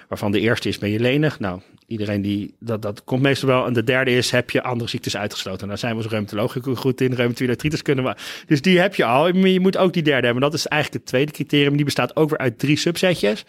[0.07, 1.39] Waarvan de eerste is ben je lenig.
[1.39, 3.65] Nou, iedereen die, dat, dat komt meestal wel.
[3.65, 5.67] En de derde is, heb je andere ziektes uitgesloten?
[5.67, 7.13] Daar zijn we als reumatoloog goed in.
[7.13, 8.15] Reumatoïde artritis kunnen we.
[8.45, 9.31] Dus die heb je al.
[9.31, 10.43] Maar je moet ook die derde hebben.
[10.43, 11.75] Dat is eigenlijk het tweede criterium.
[11.75, 13.45] Die bestaat ook weer uit drie subsetjes.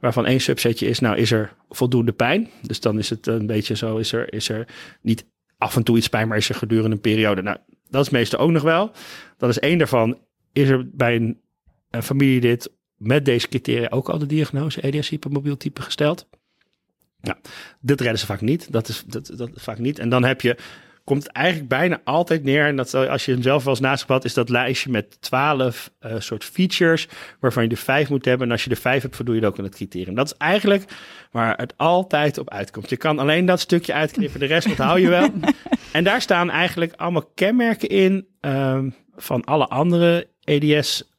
[0.00, 2.50] Waarvan één subsetje is, nou is er voldoende pijn.
[2.62, 4.66] Dus dan is het een beetje zo, is er, is er
[5.02, 5.26] niet
[5.58, 7.42] af en toe iets pijn, maar is er gedurende een periode.
[7.42, 7.56] Nou,
[7.90, 8.92] dat is meestal ook nog wel.
[9.38, 10.18] Dat is één daarvan.
[10.52, 11.40] Is er bij een,
[11.90, 16.26] een familielid met deze criteria ook al de diagnose EDS hypermobiel type gesteld?
[17.20, 17.38] Ja,
[17.80, 18.72] dit redden ze vaak niet.
[18.72, 19.98] Dat is, dat, dat vaak niet.
[19.98, 20.56] En dan heb je,
[21.04, 22.66] komt het eigenlijk bijna altijd neer.
[22.66, 25.90] En dat als je hem zelf wel eens naast hebt, is dat lijstje met twaalf
[26.00, 27.08] uh, soort features.
[27.40, 28.46] waarvan je er vijf moet hebben.
[28.46, 30.14] En als je er vijf hebt, voldoe je het ook aan het criterium.
[30.14, 30.84] Dat is eigenlijk
[31.30, 32.90] waar het altijd op uitkomt.
[32.90, 35.28] Je kan alleen dat stukje uitknippen, de rest onthoud je wel.
[35.92, 40.28] en daar staan eigenlijk allemaal kenmerken in um, van alle andere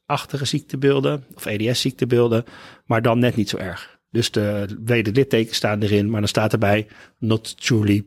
[0.06, 1.24] EDS-achtige ziektebeelden.
[1.34, 2.44] of EDS-ziektebeelden,
[2.84, 3.98] maar dan net niet zo erg.
[4.10, 6.86] Dus de wederlittekens staan erin, maar dan staat erbij
[7.18, 8.04] not truly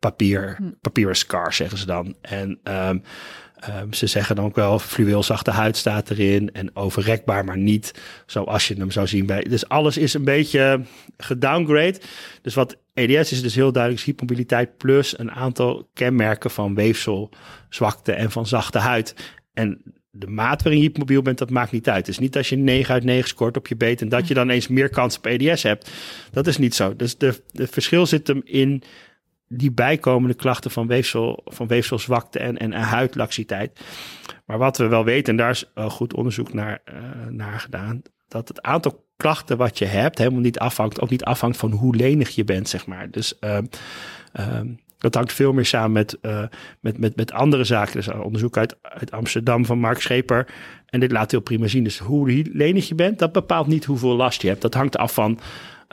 [0.00, 0.70] papier, hm.
[0.80, 2.16] papier scar, zeggen ze dan.
[2.20, 3.02] En um,
[3.80, 7.94] um, ze zeggen dan ook wel fluweelzachte huid staat erin en overrekbaar, maar niet
[8.26, 9.42] zoals je hem zou zien bij.
[9.42, 10.82] Dus alles is een beetje
[11.16, 12.00] gedowngrade.
[12.42, 18.30] Dus wat EDS is dus heel duidelijk hypermobiliteit plus een aantal kenmerken van weefselzwakte en
[18.30, 19.14] van zachte huid.
[19.52, 19.82] En
[20.14, 21.98] de maat waarin je hypermobiel bent, dat maakt niet uit.
[21.98, 24.34] Het is niet als je 9 uit 9 scoort op je beet en dat je
[24.34, 25.90] dan eens meer kans op EDS hebt.
[26.30, 26.96] Dat is niet zo.
[26.96, 28.82] Dus de, verschil zit hem in
[29.48, 33.80] die bijkomende klachten van, weefsel, van weefselzwakte en, en, huidlaxiteit.
[34.46, 38.48] Maar wat we wel weten, en daar is goed onderzoek naar, uh, naar gedaan, dat
[38.48, 42.30] het aantal klachten wat je hebt helemaal niet afhangt, ook niet afhangt van hoe lenig
[42.30, 43.10] je bent, zeg maar.
[43.10, 43.58] Dus uh,
[44.40, 44.60] uh,
[45.02, 46.44] dat hangt veel meer samen met, uh,
[46.80, 47.92] met, met, met andere zaken.
[47.92, 50.48] Dus onderzoek uit, uit Amsterdam van Mark Scheper.
[50.86, 51.84] En dit laat heel prima zien.
[51.84, 54.62] Dus hoe lenig je bent, dat bepaalt niet hoeveel last je hebt.
[54.62, 55.38] Dat hangt af van,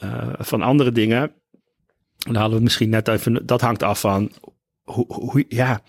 [0.03, 1.21] uh, van andere dingen.
[1.21, 4.31] En dan hadden we misschien net even, dat hangt af van
[4.83, 5.81] hoe, hoe ja,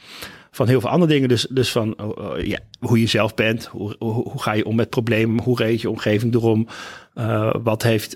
[0.51, 1.29] van heel veel andere dingen.
[1.29, 4.91] Dus, dus van uh, ja, hoe je zelf bent, hoe, hoe, ga je om met
[4.91, 6.67] problemen, hoe reageert je omgeving erom,
[7.15, 8.15] uh, wat heeft,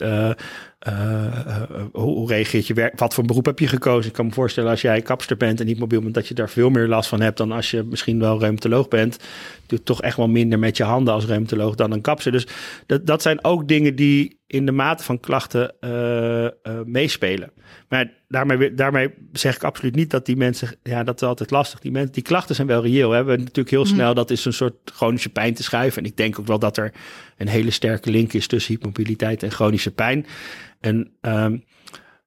[1.93, 4.11] hoe, hoe, reageert je werk, wat voor beroep heb je gekozen?
[4.11, 6.51] Ik kan me voorstellen als jij kapster bent en niet mobiel bent, dat je daar
[6.51, 9.19] veel meer last van hebt dan als je misschien wel reumatoloog bent.
[9.67, 12.33] Doet toch echt wel minder met je handen als reumatoloog dan een kapster.
[12.33, 12.47] Dus
[12.87, 15.91] dat, dat zijn ook dingen die in de mate van klachten uh,
[16.43, 16.51] uh,
[16.85, 17.53] meespelen.
[17.89, 21.81] Maar daarmee, daarmee zeg ik absoluut niet dat die mensen, ja, dat is altijd lastig.
[21.81, 23.09] Die, mensen, die klachten zijn wel reëel.
[23.09, 24.15] We hebben natuurlijk heel snel, mm.
[24.15, 26.03] dat is een soort chronische pijn te schuiven.
[26.03, 26.93] En ik denk ook wel dat er
[27.37, 30.27] een hele sterke link is tussen hypermobiliteit en chronische pijn.
[30.81, 31.65] En um,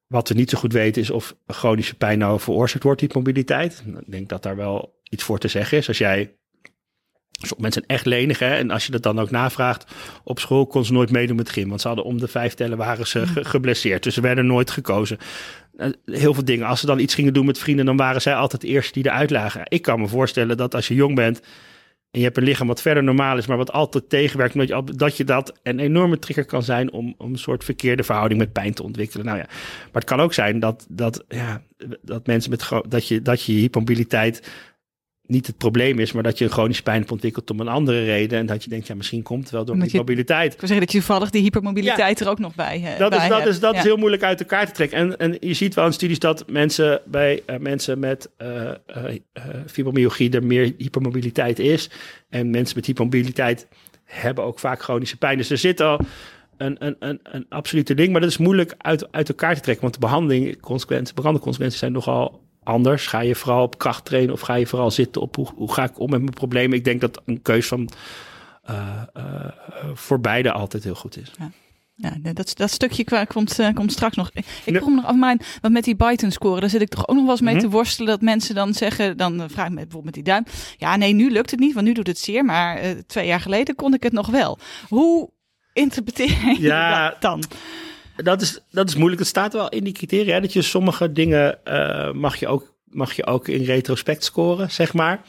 [0.07, 3.83] wat we niet zo goed weten is of chronische pijn nou veroorzaakt wordt, hypermobiliteit.
[3.99, 5.87] Ik denk dat daar wel iets voor te zeggen is.
[5.87, 6.35] Als jij
[7.37, 8.39] Sommige mensen zijn echt lenig.
[8.39, 8.55] Hè?
[8.55, 9.85] En als je dat dan ook navraagt
[10.23, 11.69] op school, kon ze nooit meedoen met gym.
[11.69, 14.03] Want ze hadden om de vijf tellen waren ze ge geblesseerd.
[14.03, 15.17] Dus ze werden nooit gekozen.
[16.05, 16.67] Heel veel dingen.
[16.67, 19.11] Als ze dan iets gingen doen met vrienden, dan waren zij altijd de eerste die
[19.11, 19.61] eruit lagen.
[19.67, 21.41] Ik kan me voorstellen dat als je jong bent
[22.11, 25.23] en je hebt een lichaam wat verder normaal is, maar wat altijd tegenwerkt, dat je,
[25.23, 28.83] dat, een enorme trigger kan zijn om, om een soort verkeerde verhouding met pijn te
[28.83, 29.25] ontwikkelen.
[29.25, 31.61] Nou ja, maar het kan ook zijn dat, dat, ja,
[32.01, 34.51] dat mensen met dat je, dat je hypermobiliteit
[35.27, 38.03] niet het probleem is, maar dat je een chronische pijn hebt ontwikkeld om een andere
[38.03, 38.39] reden.
[38.39, 40.53] En dat je denkt, ja, misschien komt het wel door die mobiliteit.
[40.53, 42.99] Ik wil zeggen dat je toevallig die hypermobiliteit er ook nog bij hebt.
[42.99, 44.97] Dat, is, dat, is, dat is heel moeilijk uit elkaar te trekken.
[44.97, 48.47] En, en je ziet wel in studies dat mensen bij uh, mensen met uh,
[48.97, 49.03] uh,
[49.67, 51.89] fibromyalgie er meer hypermobiliteit is.
[52.29, 53.67] En mensen met hypermobiliteit
[54.03, 55.37] hebben ook vaak chronische pijn.
[55.37, 55.99] Dus er zit al
[56.57, 59.83] een, een, een, een absolute ding, maar dat is moeilijk uit, uit elkaar te trekken.
[59.83, 63.07] Want de behandeling, consequenties, behandelconsequenties zijn nogal anders?
[63.07, 65.83] Ga je vooral op kracht trainen of ga je vooral zitten op hoe, hoe ga
[65.83, 66.77] ik om met mijn problemen?
[66.77, 67.89] Ik denk dat een keus van
[68.69, 69.23] uh, uh,
[69.93, 71.31] voor beide altijd heel goed is.
[71.39, 71.51] Ja.
[71.99, 74.31] Ja, dat, dat stukje komt, uh, komt straks nog.
[74.65, 77.15] Ik kom nog af mijn, want met die Byton score, daar zit ik toch ook
[77.15, 77.69] nog wel eens mee mm -hmm.
[77.69, 78.09] te worstelen.
[78.09, 80.43] Dat mensen dan zeggen, dan vraag ik me bijvoorbeeld met die duim.
[80.77, 82.45] Ja, nee, nu lukt het niet, want nu doet het zeer.
[82.45, 84.57] Maar twee jaar geleden kon ik het nog wel.
[84.87, 85.29] Hoe
[85.73, 87.43] interpreteer je ja, dat dan?
[88.23, 89.19] Dat is, dat is moeilijk.
[89.19, 93.13] Het staat wel in die criteria dat je sommige dingen uh, mag, je ook, mag
[93.13, 95.21] je ook in retrospect scoren, zeg maar.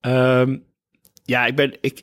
[0.00, 0.64] Um,
[1.24, 1.76] ja, ik ben.
[1.80, 2.02] Ik,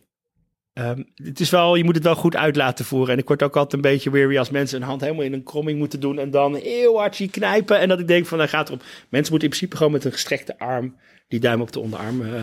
[0.73, 3.13] um, het is wel, je moet het wel goed uit laten voeren.
[3.13, 5.43] En ik word ook altijd een beetje weary als mensen een hand helemaal in een
[5.43, 6.19] kromming moeten doen.
[6.19, 7.79] En dan heel hard knijpen.
[7.79, 8.77] En dat ik denk van, dan gaat om.
[9.09, 10.95] Mensen moeten in principe gewoon met een gestrekte arm
[11.27, 12.41] die duim op de onderarm uh,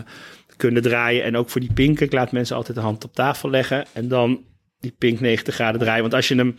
[0.57, 1.23] kunnen draaien.
[1.23, 3.85] En ook voor die pinken, ik laat mensen altijd de hand op tafel leggen.
[3.93, 4.45] En dan
[4.79, 6.01] die pink 90 graden draaien.
[6.01, 6.55] Want als je hem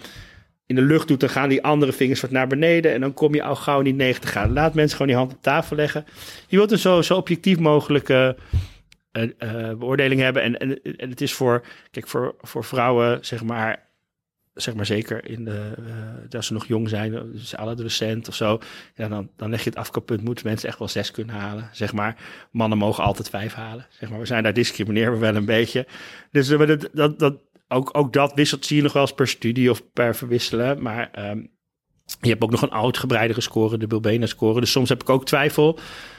[0.68, 2.92] in de lucht doet, dan gaan die andere vingers wat naar beneden.
[2.92, 4.52] En dan kom je al gauw niet 90 graden.
[4.52, 6.04] Laat mensen gewoon die hand op tafel leggen.
[6.48, 8.36] Je wilt een zo, zo objectief mogelijke
[9.12, 10.42] uh, uh, beoordeling hebben.
[10.42, 13.88] En, en, en het is voor, kijk, voor, voor vrouwen, zeg maar,
[14.54, 15.72] zeg maar zeker in de,
[16.30, 18.60] als ze nog jong zijn, dus adolescent of zo,
[18.94, 21.92] ja, dan, dan leg je het afkappunt, moeten mensen echt wel zes kunnen halen, zeg
[21.92, 22.16] maar.
[22.50, 24.18] Mannen mogen altijd vijf halen, zeg maar.
[24.18, 25.86] We zijn daar discrimineren we wel een beetje.
[26.30, 27.36] Dus dat, dat, dat,
[27.68, 30.82] ook, ook dat wisselt, zie je nog wel eens per studie of per verwisselen.
[30.82, 31.50] Maar um,
[32.20, 34.60] je hebt ook nog een uitgebreidere score, de Bilbena score.
[34.60, 35.78] Dus soms heb ik ook twijfel.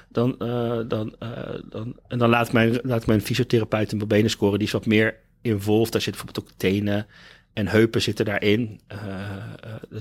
[0.10, 1.30] Dan, uh, dan, uh,
[1.70, 4.58] dan, en dan laat mijn, laat mijn fysiotherapeut een Bilbena score.
[4.58, 5.92] Die is wat meer involved.
[5.92, 7.08] Daar zit bijvoorbeeld ook tenen
[7.54, 8.80] en heupen zitten daarin.
[8.92, 9.00] Uh,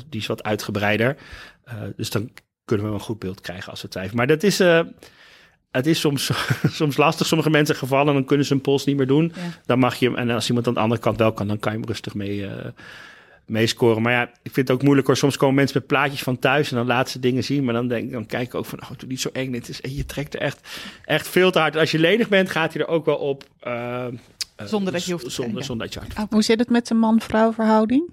[0.08, 1.16] die is wat uitgebreider.
[1.96, 2.30] dus dan
[2.64, 4.16] kunnen we een goed beeld krijgen als we twijfelen.
[4.16, 4.58] Maar dat is
[5.70, 6.30] het is soms,
[6.80, 7.26] soms lastig.
[7.26, 9.32] Sommige mensen gevallen, dan kunnen ze een pols niet meer doen.
[9.34, 9.42] Ja.
[9.66, 11.72] Dan mag je hem, en als iemand aan de andere kant wel kan, dan kan
[11.72, 12.50] je hem rustig mee, uh,
[13.46, 14.02] meescoren.
[14.02, 15.16] Maar ja, ik vind het ook moeilijk hoor.
[15.16, 17.64] Soms komen mensen met plaatjes van thuis en dan laten ze dingen zien.
[17.64, 19.52] Maar dan, denk, dan kijk ik ook van, oh, doe niet zo eng.
[19.52, 20.68] Dit is, je trekt er echt,
[21.04, 21.76] echt veel te hard.
[21.76, 23.44] Als je lenig bent, gaat hij er ook wel op.
[23.66, 24.06] Uh,
[24.56, 26.86] zonder dat je hoeft te zonder, zonder dat je hard oh, Hoe zit het met
[26.86, 28.10] de man-vrouw verhouding?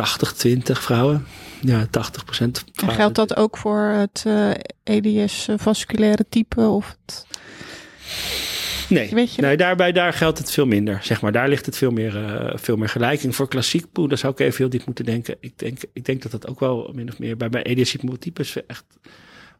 [0.00, 1.26] 80, 20 vrouwen.
[1.60, 2.64] Ja, 80 procent.
[2.74, 4.50] En geldt dat ook voor het uh,
[4.84, 7.26] EDS vasculaire type of het...
[8.88, 10.98] Nee, Weet je nee daarbij daar geldt het veel minder.
[11.02, 13.34] Zeg maar, daar ligt het veel meer, uh, veel meer gelijking.
[13.36, 15.36] Voor klassiek poe, daar zou ik even heel diep moeten denken.
[15.40, 18.66] Ik denk, ik denk dat dat ook wel min of meer bij, bij EDS hypermobiltypes
[18.66, 18.84] echt...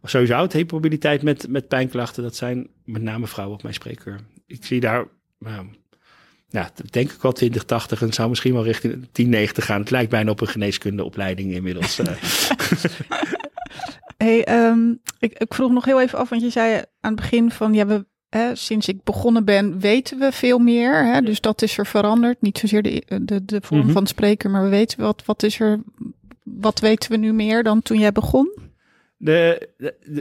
[0.05, 4.20] Sowieso het hypermobiliteit met, met pijnklachten, dat zijn met name vrouwen op mijn spreekuur.
[4.46, 5.07] Ik zie daar,
[5.38, 5.66] nou,
[6.51, 9.81] ja, denk ik wel 2080 en zou misschien wel richting 1090 gaan.
[9.81, 11.99] Het lijkt bijna op een geneeskundeopleiding inmiddels.
[11.99, 12.13] Eh.
[14.17, 17.51] Hey, ehm, ik, ik vroeg nog heel even af, want je zei aan het begin
[17.51, 21.05] van, ja, we, hè, sinds ik begonnen ben, weten we veel meer.
[21.05, 21.21] Hè?
[21.21, 22.43] Dus dat is er veranderd.
[22.43, 23.91] Niet zozeer de, de, de vorm Mhm.
[23.91, 25.81] van spreker, maar we weten wat, wat is er,
[26.43, 28.59] wat weten we nu meer dan toen jij begon?
[29.23, 29.69] De,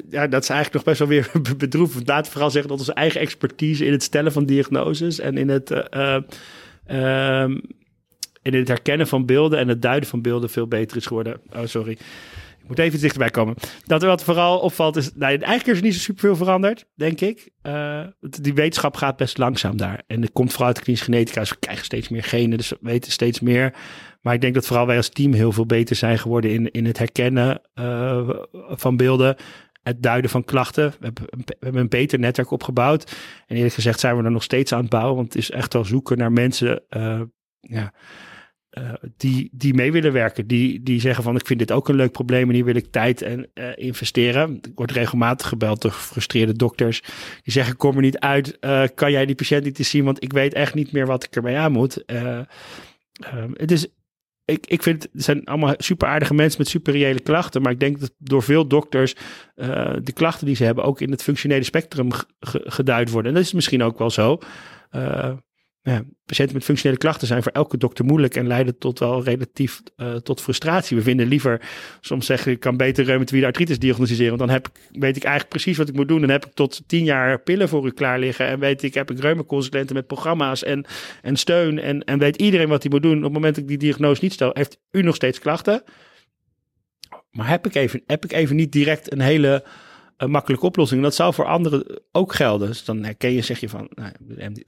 [0.10, 2.08] ja, dat is eigenlijk nog best wel weer be- bedroevend.
[2.08, 5.50] Laten we vooral zeggen dat onze eigen expertise in het stellen van diagnoses en in
[5.50, 6.24] het, eh, eh,
[6.86, 7.60] ehm,
[8.42, 11.42] in het herkennen van beelden en het duiden van beelden veel beter is geworden.
[11.56, 11.92] Oh, sorry.
[12.62, 13.56] Ik moet even dichterbij komen.
[13.86, 17.50] Dat wat vooral opvalt is, nou, eigenlijk is er niet zo superveel veranderd, denk ik.
[17.62, 20.04] Eh, die wetenschap gaat best langzaam daar.
[20.08, 22.70] En er komt vooral uit de klinische genetica, dus we krijgen steeds meer genen, dus
[22.70, 23.74] we weten steeds meer.
[24.22, 26.86] Maar ik denk dat vooral wij als team heel veel beter zijn geworden in, in
[26.86, 29.36] het herkennen eh, van beelden.
[29.84, 30.90] Het duiden van klachten.
[30.90, 33.16] We hebben, een, we hebben een beter netwerk opgebouwd.
[33.48, 35.16] En eerlijk gezegd zijn we er nog steeds aan het bouwen.
[35.16, 37.22] Want het is echt wel zoeken naar mensen eh,
[37.60, 37.94] ja,
[38.70, 40.48] eh, die, die mee willen werken.
[40.48, 42.92] Die, die zeggen van ik vind dit ook een leuk probleem en hier wil ik
[42.92, 44.56] tijd en investeren.
[44.56, 47.02] Ik word regelmatig gebeld door gefrustreerde dokters.
[47.44, 48.60] Die zeggen kom er niet uit.
[48.96, 50.04] Kan jij die patiënt niet eens zien?
[50.04, 52.04] Want ik weet echt niet meer wat ik ermee aan moet.
[53.54, 53.88] Het is
[54.50, 57.62] ik, ik vind het zijn allemaal super aardige mensen met super reële klachten.
[57.62, 59.16] Maar ik denk dat door veel dokters
[59.56, 63.32] eh, de klachten die ze hebben ook in het functionele spectrum ge- ge- geduid worden.
[63.32, 64.38] En dat is misschien ook wel zo.
[64.90, 65.32] Eh,
[65.82, 69.82] ja, patiënten met functionele klachten zijn voor elke dokter moeilijk en leiden tot wel relatief
[69.96, 70.98] eh, tot frustratie.
[70.98, 71.62] We vinden liever,
[72.02, 74.38] soms zeggen ik kan beter reumatoïde artritis diagnosticeren.
[74.38, 76.22] Want dan heb ik, weet ik eigenlijk precies wat ik moet doen.
[76.22, 78.48] Dan heb ik tot tien jaar pillen voor u klaar liggen.
[78.48, 80.86] En weet ik, heb ik reumaconsulenten met programma's en,
[81.22, 81.80] en steun.
[81.80, 83.18] En, en weet iedereen wat hij moet doen.
[83.18, 85.84] Op het moment dat ik die diagnose niet stel, heeft u nog steeds klachten.
[87.32, 89.64] Maar heb ik even, heb ik even niet direct een hele
[90.20, 91.00] een makkelijke oplossing.
[91.00, 92.68] En dat zou voor anderen ook gelden.
[92.68, 94.64] Dus dan herken je, zeg je van, nou, dan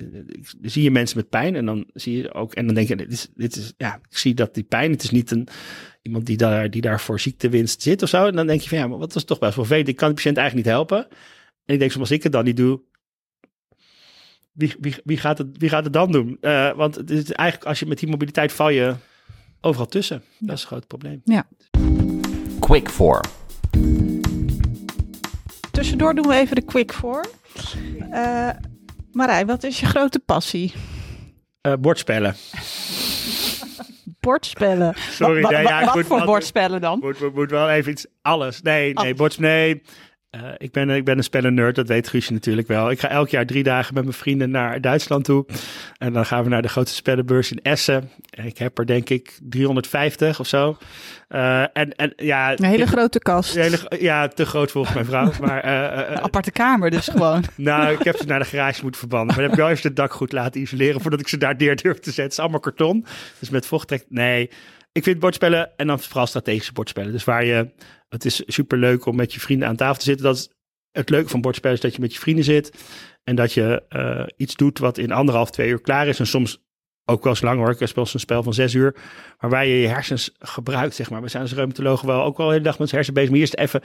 [0.62, 3.12] zie je mensen met pijn en dan zie je ook, en dan denk je, dit
[3.12, 5.48] is, dit is ja, ik zie dat die pijn, het is niet een,
[6.02, 8.26] iemand die daar, die daar voor ziektewinst zit of zo.
[8.26, 9.78] En dan denk je van, ja, maar wat is toch best wel veel.
[9.78, 11.08] Ik kan de patiënt eigenlijk niet helpen.
[11.66, 12.82] En ik denk, zoals ik het dan niet doe,
[14.52, 16.38] wie, wie, wie, gaat, het, wie gaat het dan doen?
[16.42, 18.96] Uh, want het is eigenlijk, als je met die mobiliteit val je
[19.62, 20.24] overal tussen.
[20.38, 20.48] Ja.
[20.48, 21.22] Dat is een groot probleem.
[21.24, 21.48] Ja.
[22.60, 23.22] Quick for.
[25.82, 27.26] Tussendoor doen we even de quick voor.
[28.12, 28.50] Uh,
[29.12, 30.74] Marij, wat is je grote passie?
[31.68, 32.36] Uh, bordspellen.
[34.20, 34.96] bordspellen.
[35.10, 37.00] Sorry, nee, ja, wat moet, voor bordspellen dan?
[37.00, 38.06] Moet, moet, moet, wel even iets.
[38.22, 38.62] Alles.
[38.62, 39.82] Nee, nee, bords, nee.
[40.36, 42.92] Uh, ik, ben, ik ben een spellen-nerd, dat weet Guusje natuurlijk wel.
[42.92, 45.46] Ik ga elk jaar drie dagen met mijn vrienden naar Duitsland toe.
[45.98, 48.10] En dan gaan we naar de grote spellenbeurs in Essen.
[48.30, 50.78] En ik heb er denk ik 350 of zo.
[51.30, 53.56] Uh, en, en, ja, een hele grote kast.
[53.56, 55.32] Hele, ja, te groot volgens mijn vrouw.
[55.42, 57.44] Maar, uh, een aparte kamer dus gewoon.
[57.56, 59.28] nou, ik heb ze naar de garage moeten verbannen.
[59.28, 61.56] Maar dan heb ik wel eerst het dak goed laten isoleren voordat ik ze daar
[61.58, 62.24] neer durf te zetten.
[62.24, 63.06] Het is allemaal karton.
[63.40, 64.06] Dus met vocht trekt.
[64.10, 64.50] Nee,
[64.92, 67.12] ik vind bordspellen en dan vooral strategische bordspellen.
[67.12, 67.68] Dus waar je,
[68.12, 70.26] het is super leuk om met je vrienden aan tafel te zitten.
[70.26, 70.50] Dat is
[70.92, 72.72] het leuke van bordspellen is dat je met je vrienden zit.
[73.24, 76.20] En dat je uh, iets doet wat in anderhalf, twee uur klaar is.
[76.20, 76.62] En soms
[77.06, 77.76] ook wel eens lang hoor.
[77.80, 78.96] Ik speel een spel van zes uur.
[79.40, 81.22] Maar waar je je hersens gebruikt, zeg maar.
[81.22, 83.30] We zijn als reumatologen wel ook wel de hele dag met ons hersen bezig.
[83.30, 83.82] Maar eerst even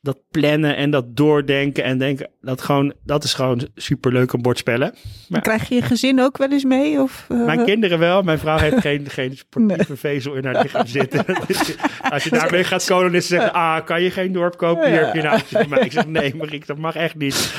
[0.00, 2.30] dat plannen en dat doordenken en denken.
[2.40, 4.94] Dat, gewoon, dat is gewoon super leuk om bordspellen.
[5.28, 7.00] Maar, krijg je je gezin ook wel eens mee?
[7.00, 7.44] Of, uh...
[7.44, 8.22] Mijn kinderen wel.
[8.22, 9.98] Mijn vrouw heeft geen, geen sportieve nee.
[9.98, 11.24] vezel in haar lichaam zitten.
[12.12, 14.90] Als je daarmee gaat kolonisten zeggen, ah, kan je geen dorp kopen?
[14.90, 15.80] Hier heb je nou van mij.
[15.80, 17.34] Ik zeg, nee, Mariek, dat mag echt niet.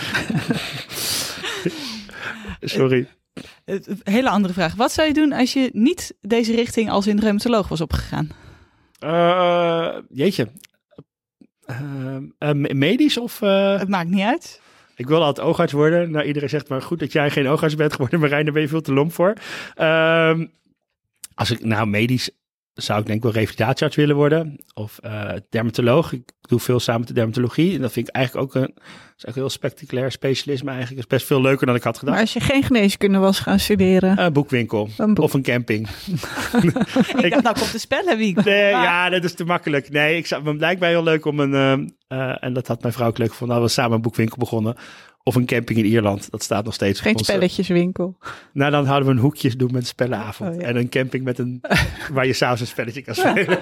[2.62, 3.08] Sorry.
[3.66, 4.76] Een hele andere vraag.
[4.76, 8.30] Wat zou je doen als je niet deze richting als in reumatoloog was opgegaan?
[9.04, 10.48] Uh, jeetje.
[11.70, 13.42] Uh, medisch of...
[13.42, 13.80] Uh...
[13.80, 14.62] Het maakt niet uit.
[14.96, 16.12] Ik wil altijd oogarts worden.
[16.12, 18.20] Nou, iedereen zegt maar goed dat jij geen oogarts bent geworden.
[18.30, 19.34] Marijn, daar ben je veel te lomp voor.
[19.78, 20.40] Uh,
[21.34, 22.30] als ik nou medisch
[22.74, 24.60] zou ik denk wel revalidatiearts willen worden.
[24.74, 26.12] Of uh, dermatoloog.
[26.12, 27.76] Ik doe veel samen met de dermatologie.
[27.76, 28.74] En dat vind ik eigenlijk ook een,
[29.18, 31.00] is een heel spectaculair specialisme eigenlijk.
[31.00, 32.14] is best veel leuker dan ik had gedacht.
[32.14, 34.20] Maar als je geen geneeskunde was gaan studeren?
[34.20, 34.90] Een boekwinkel.
[34.98, 35.26] Een boek.
[35.26, 35.88] Of een camping.
[37.24, 38.44] ik dacht, nou komt de spellenwinkel.
[38.44, 39.90] Nee, ja, dat is te makkelijk.
[39.90, 41.52] Nee, ik zou, het lijkt mij heel leuk om een...
[41.52, 41.88] Uh,
[42.20, 43.56] uh, en dat had mijn vrouw ook leuk gevonden.
[43.56, 44.76] Nou, we samen een boekwinkel begonnen.
[45.24, 46.32] Of een camping in Ierland.
[46.32, 47.00] Dat staat nog steeds.
[47.00, 48.18] Geen spelletjeswinkel.
[48.54, 50.56] Nou, dan houden we een hoekjes doen met spellenavond.
[50.56, 50.68] Oh, ja.
[50.68, 51.62] En een camping met een,
[52.14, 53.60] waar je s'avonds een spelletje kan spelen.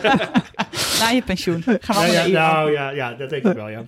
[1.02, 1.64] Na je pensioen.
[1.64, 3.84] Gaan we ja, ja, nou ja, ja, dat denk ik wel, ja.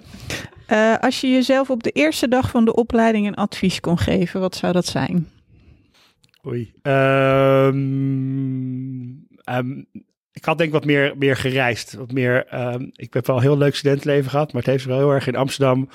[0.71, 4.39] Uh, als je jezelf op de eerste dag van de opleiding een advies kon geven,
[4.39, 5.29] wat zou dat zijn?
[6.47, 6.73] Oei.
[6.81, 7.75] Um,
[9.45, 9.87] um,
[10.33, 11.93] ik had denk ik wat meer, meer gereisd.
[11.93, 14.97] Wat meer, um, ik heb wel een heel leuk studentenleven gehad, maar het heeft wel
[14.97, 15.89] heel erg in Amsterdam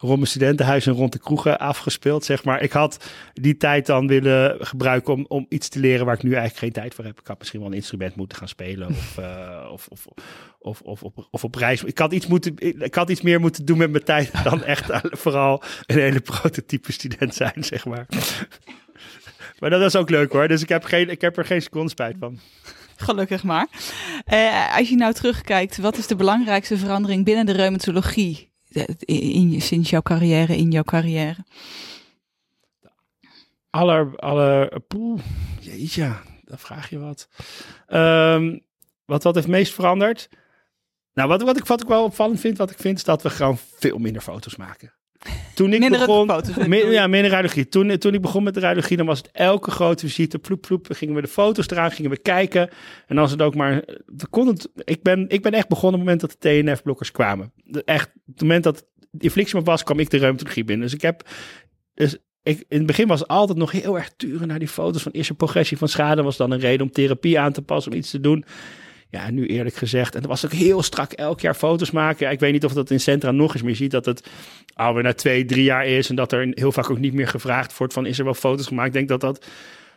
[0.00, 2.62] rond mijn studentenhuis en rond de kroegen afgespeeld, zeg maar.
[2.62, 6.32] Ik had die tijd dan willen gebruiken om, om iets te leren waar ik nu
[6.32, 7.20] eigenlijk geen tijd voor heb.
[7.20, 10.04] Ik had misschien wel een instrument moeten gaan spelen of, uh, of, of,
[10.58, 11.84] of, of, of, op reis.
[11.84, 14.86] Ik had, iets moeten, ik had iets meer moeten doen met mijn tijd dan echt
[15.02, 18.06] vooral een hele prototype student zijn, zeg maar.
[19.58, 20.48] Maar dat is ook leuk hoor.
[20.48, 22.38] Dus ik heb, geen, ik heb er geen seconde spijt van.
[22.96, 23.66] Gelukkig maar.
[24.32, 28.49] Uh, als je nou terugkijkt, wat is de belangrijkste verandering binnen de reumatologie
[28.98, 31.44] in, sinds jouw carrière, in jouw carrière?
[33.70, 35.20] Aller, aller, poeh,
[35.60, 37.28] jeetje, dan vraag je wat.
[37.88, 38.60] Um,
[39.04, 40.28] wat, wat heeft meest veranderd?
[41.12, 43.30] Nou, wat, wat, ik, wat ik wel opvallend vind, wat ik vind, is dat we
[43.30, 44.94] gewoon veel minder foto's maken.
[45.54, 47.68] Toen ik minder begon, foto's, ja, minder radiologie.
[47.68, 50.86] Toen, toen ik begon met de radiologie, dan was het elke grote visite, ploep, ploep,
[50.90, 52.68] gingen we de foto's eraan, gingen we kijken.
[53.06, 53.84] En als het ook maar,
[54.30, 57.52] kon het, ik ben, ik ben echt begonnen op het moment dat de TNF-blokkers kwamen.
[57.84, 60.86] Echt, op het moment dat die inflictiemap was, kwam ik de reumatologie binnen.
[60.86, 61.28] Dus ik heb,
[61.94, 65.02] dus ik, in het begin was het altijd nog heel erg turen naar die foto's
[65.02, 66.22] van eerste progressie van schade.
[66.22, 68.44] Was dan een reden om therapie aan te passen, om iets te doen.
[69.10, 70.14] Ja, nu eerlijk gezegd.
[70.14, 72.30] En dat was ook heel strak elk jaar foto's maken.
[72.30, 74.30] Ik weet niet of dat in Centra nog maar je ziet dat het
[74.74, 76.08] alweer na twee, drie jaar is.
[76.08, 78.66] En dat er heel vaak ook niet meer gevraagd wordt van is er wel foto's
[78.66, 78.88] gemaakt.
[78.88, 79.46] Ik denk dat dat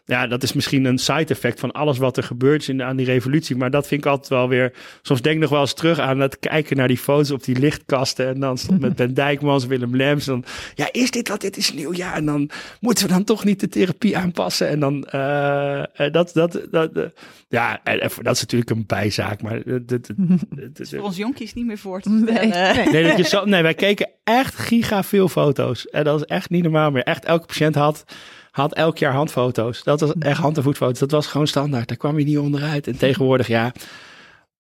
[0.06, 2.96] ja, dat is misschien een side effect van alles wat er gebeurt is in, aan
[2.96, 3.56] die revolutie.
[3.56, 4.74] Maar dat vind ik altijd wel weer.
[5.02, 7.60] Soms denk ik nog wel eens terug aan het kijken naar die foto's op die
[7.60, 8.28] lichtkasten.
[8.28, 10.26] En dan stond met Ben Dijkmans, Willem Lems.
[10.26, 10.44] Dan,
[10.76, 11.42] ja, is dit wat?
[11.42, 11.94] Dit is nieuw.
[11.94, 12.50] Ja, en dan
[12.80, 14.68] moeten we dan toch niet de therapie aanpassen.
[14.68, 17.04] En dan, uh, dat, dat, dat, uh,
[17.48, 17.82] ja,
[18.22, 19.42] dat is natuurlijk een bijzaak.
[19.42, 19.62] Maar
[20.74, 22.50] voor ons jonkies niet meer voor te stellen.
[22.50, 23.04] Nee, nee.
[23.04, 25.90] dat je zo, nee, wij keken echt giga veel foto's.
[25.90, 27.04] En dat is echt niet normaal meer.
[27.04, 28.06] Echt elke patiënt had
[28.54, 29.84] had elk jaar handfoto's.
[29.84, 31.00] Dat was echt hand- en voetfoto's.
[31.00, 31.88] Dat was gewoon standaard.
[31.88, 32.88] Daar kwam je niet onderuit.
[32.88, 33.72] En tegenwoordig, ja,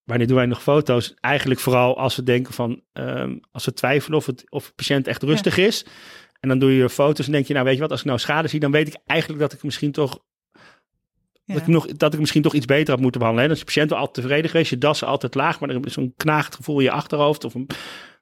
[0.04, 1.14] wanneer doen wij nog foto's?
[1.20, 5.08] Eigenlijk vooral als we denken van, um, als we twijfelen of, het, of de patiënt
[5.08, 5.86] echt rustig is.
[6.40, 8.20] En dan doe je foto's en denk je, nou weet je wat, als ik nou
[8.20, 10.20] schade zie, dan weet ik eigenlijk dat ik misschien toch
[11.46, 13.50] Dat, ik nog, dat ik misschien toch iets beter had moeten behandelen.
[13.50, 15.94] En als je patiënt wel altijd tevreden geweest, je das altijd laag, maar er is
[15.94, 17.44] zo'n knaagd gevoel in je achterhoofd.
[17.44, 17.68] Of een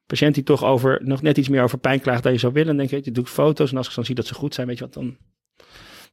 [0.05, 2.67] patiënt die toch over, nog net iets meer over pijn klaagt dan je zou willen.
[2.67, 4.67] Dan denk je, je doet foto's en als ik dan zie dat ze goed zijn,
[4.67, 5.17] weet je wat, dan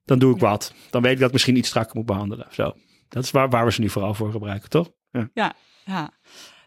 [0.09, 0.73] dan doe ik wat.
[0.91, 2.47] Dan weet ik dat ik misschien iets strakker moet behandelen.
[2.51, 2.73] Zo.
[3.09, 4.91] Dat is waar, waar we ze nu vooral voor gebruiken, toch?
[5.11, 5.53] Ja, ja.
[5.85, 6.11] ja.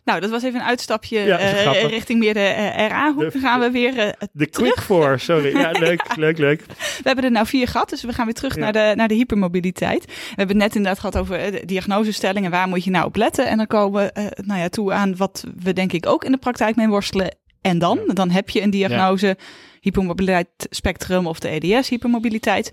[0.04, 3.32] Nou, dat was even een uitstapje ja, uh, richting meer de uh, RA-hoek.
[3.32, 5.58] Dan gaan we weer uh, De quick voor, sorry.
[5.58, 6.66] Ja, leuk, leuk, leuk.
[6.78, 8.62] We hebben er nou vier gehad, dus we gaan weer terug ja.
[8.62, 10.06] naar, de, naar de hypermobiliteit.
[10.06, 12.52] We hebben net inderdaad gehad over de diagnosestellingen.
[12.52, 13.48] Waar moet je nou op letten?
[13.48, 16.38] En dan komen we nou ja, toe aan wat we denk ik ook in de
[16.38, 17.36] praktijk mee worstelen.
[17.62, 18.00] En dan?
[18.14, 19.38] Dan heb je een diagnose,
[19.80, 22.72] hypermobiliteit spectrum of de EDS, hypermobiliteit.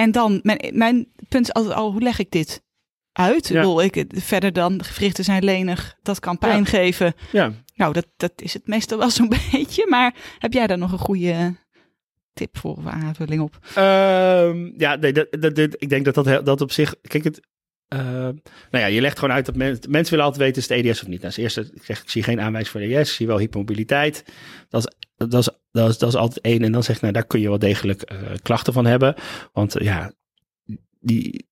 [0.00, 2.62] En dan, mijn, mijn punt is altijd al, hoe leg ik dit
[3.12, 3.48] uit?
[3.48, 3.54] Ja.
[3.60, 6.64] Bedoel, ik, verder dan, gewrichten zijn lenig, dat kan pijn Ja.
[6.64, 7.14] geven.
[7.32, 9.86] Ja, Nou, dat, dat is het meestal wel zo'n beetje.
[9.88, 11.54] Maar heb jij daar nog een goede
[12.32, 13.58] tip voor of aanvulling op?
[13.74, 16.94] Ehm, ja nee, dat, dat, dat- ik denk dat dat, dat op zich.
[17.02, 17.40] Kijk, het.
[17.90, 18.00] Eh,
[18.70, 21.02] nou ja, je legt gewoon uit dat men, mensen willen altijd weten: is het EDS
[21.02, 21.22] of niet?
[21.22, 24.24] Nou, als eerste, ik zeg, ik zie geen aanwijzing voor EDS, zie wel hypermobiliteit.
[24.68, 26.62] Dat is, dat is, dat is, dat is altijd één.
[26.62, 29.14] En dan zeg ik, nou, daar kun je wel degelijk eh, klachten van hebben.
[29.52, 30.12] Want eh, ja,
[31.00, 31.46] die,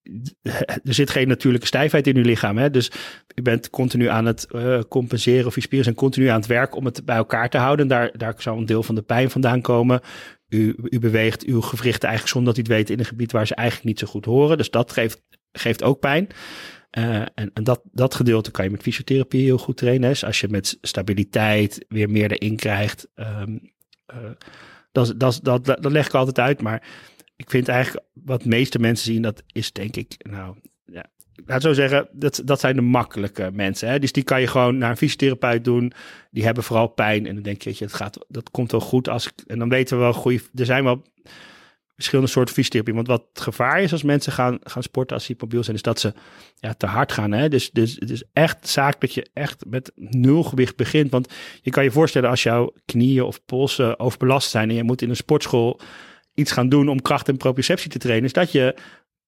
[0.88, 2.58] er zit geen natuurlijke stijfheid in uw lichaam.
[2.58, 2.70] Hè?
[2.70, 2.90] Dus
[3.26, 4.46] je bent continu aan het
[4.88, 7.88] compenseren of je spieren zijn continu aan het werk om het bij elkaar te houden.
[7.88, 10.00] Daar, daar zou een deel van de pijn vandaan komen.
[10.48, 13.46] U, u beweegt uw gewrichten eigenlijk zonder dat u het weet in een gebied waar
[13.46, 14.56] ze eigenlijk niet zo goed horen.
[14.56, 15.22] Dus dat geeft,
[15.52, 16.28] geeft ook pijn.
[16.90, 20.08] Eh, en en dat, dat gedeelte kan je met fysiotherapie heel goed trainen.
[20.08, 23.08] Dus als je met stabiliteit weer meer erin krijgt.
[23.14, 23.42] eh,
[24.92, 26.62] dat, dat, dat, dat leg ik altijd uit.
[26.62, 26.82] Maar
[27.36, 31.04] ik vind eigenlijk wat de meeste mensen zien, dat is denk ik, nou, ja,
[31.46, 33.88] laat zo zeggen, dat, dat zijn de makkelijke mensen.
[33.88, 33.98] Hè?
[33.98, 35.92] Dus die kan je gewoon naar een fysiotherapeut doen.
[36.30, 37.26] Die hebben vooral pijn.
[37.26, 39.08] En dan denk je, weet het gaat, dat komt wel goed.
[39.08, 41.02] Als ik, en dan weten we wel, goede, er zijn wel
[41.98, 42.94] verschillende soorten fysiotherapie.
[42.94, 45.82] Want wat het gevaar is als mensen gaan, gaan sporten als ze hypermobiel zijn, is
[45.82, 46.12] dat ze
[46.56, 47.32] ja, te hard gaan.
[47.32, 47.48] Hè?
[47.48, 51.10] Dus, dus het is echt zaak dat je echt met nul gewicht begint.
[51.10, 51.32] Want
[51.62, 55.10] je kan je voorstellen als jouw knieën of polsen overbelast zijn en je moet in
[55.10, 55.80] een sportschool
[56.34, 58.74] iets gaan doen om kracht en proprioceptie te trainen, is dat je,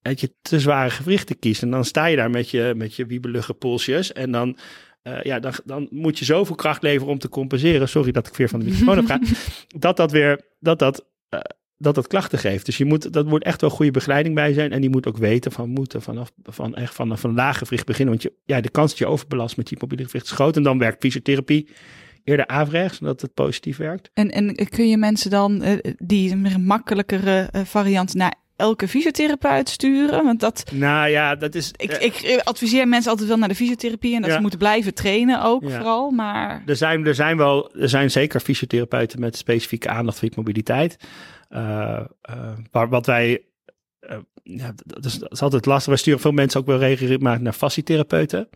[0.02, 1.62] dat je te zware gewrichten kiest.
[1.62, 4.58] En dan sta je daar met je, met je wiebelige polsjes en dan,
[5.02, 7.88] eh, ja, dan, dan moet je zoveel kracht leveren om te compenseren.
[7.88, 9.22] Sorry dat ik weer van de microfoon heb gaan.
[9.78, 11.40] Dat dat weer, dat dat, eh,
[11.82, 12.66] dat dat klachten geeft.
[12.66, 14.72] Dus je moet, dat moet echt wel goede begeleiding bij zijn.
[14.72, 18.10] En die moet ook weten van moeten vanaf van echt vanaf een laag gewricht beginnen.
[18.14, 20.56] Want je, ja, de kans dat je overbelast met je mobiele gewricht is groot.
[20.56, 21.68] En dan werkt fysiotherapie
[22.24, 24.10] eerder averechts, zodat het positief werkt.
[24.14, 29.68] En, en kun je mensen dan eh, die een makkelijkere eh, variant naar elke fysiotherapeut
[29.68, 30.24] sturen?
[30.24, 31.70] Want dat, Nou ja, dat is...
[31.76, 34.36] ik, eh, ik adviseer mensen altijd wel naar de fysiotherapie en dat Ja.
[34.36, 35.68] ze moeten blijven trainen ook Ja.
[35.70, 36.10] vooral.
[36.10, 40.96] Maar Er zijn, er zijn wel, er zijn zeker fysiotherapeuten met specifieke aandacht voor hypermobiliteit.
[41.50, 43.44] Eh, eh, maar wat wij,
[44.00, 45.88] eh, ja, dat is, dat altijd lastig.
[45.88, 48.48] Wij sturen veel mensen ook wel regelmatig naar fascietherapeuten.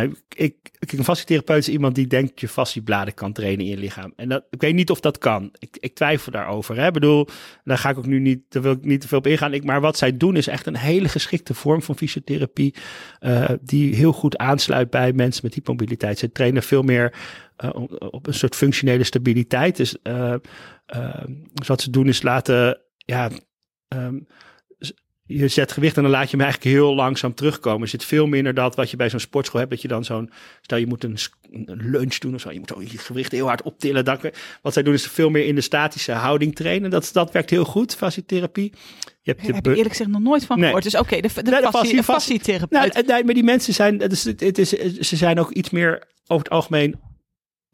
[0.00, 3.76] Ik, ik, een fascietherapeut is iemand die denkt dat je fasciebladen kan trainen in je
[3.76, 4.12] lichaam.
[4.16, 5.52] En dat, ik weet niet of dat kan.
[5.58, 6.76] Ik, ik twijfel daarover.
[6.76, 6.86] Hè.
[6.86, 7.28] Ik bedoel,
[7.64, 9.54] daar ga ik ook nu niet, daar wil ik niet te veel op ingaan.
[9.54, 12.74] Ik, maar wat zij doen is echt een hele geschikte vorm van fysiotherapie.
[13.18, 16.18] eh, die heel goed aansluit bij mensen met hypermobiliteit.
[16.18, 17.14] Ze trainen veel meer
[17.56, 17.70] eh,
[18.10, 19.76] op- een soort functionele stabiliteit.
[19.76, 20.34] Dus eh,
[21.52, 23.30] dus wat ze doen is laten, ja,
[23.88, 24.18] ehm,
[25.38, 27.82] je zet gewicht en dan laat je hem eigenlijk heel langzaam terugkomen.
[27.82, 30.30] Er zit veel minder dat wat je bij zo'n sportschool hebt, dat je dan zo'n,
[30.60, 31.16] stel je moet een,
[31.66, 34.04] lunch doen of zo, je moet je gewicht heel hard optillen.
[34.04, 34.18] Dan,
[34.62, 36.90] wat zij doen is veel meer in de statische houding trainen.
[36.90, 38.72] Dat, dat werkt heel goed, fascietherapie.
[39.22, 40.64] Je hebt daar heb ik eerlijk gezegd nog nooit van Nee.
[40.66, 40.84] gehoord.
[40.84, 42.94] Dus oké, de, de, Nee, de fascie- fascie- de fascie- fascietherapeut.
[42.94, 46.02] Nou, nee, maar die mensen zijn, het is, het is, ze zijn ook iets meer
[46.26, 47.00] over het algemeen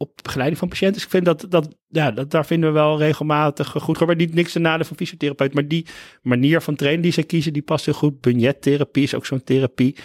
[0.01, 0.95] op begeleiding van patiënten.
[0.97, 3.99] Dus ik vind dat, dat, ja, dat daar vinden we wel regelmatig goed.
[4.05, 5.53] Maar niet niks te nadeel van fysiotherapeut.
[5.53, 5.85] Maar die
[6.21, 8.21] manier van trainen die ze kiezen, die past heel goed.
[8.21, 9.95] Budgettherapie is ook zo'n therapie.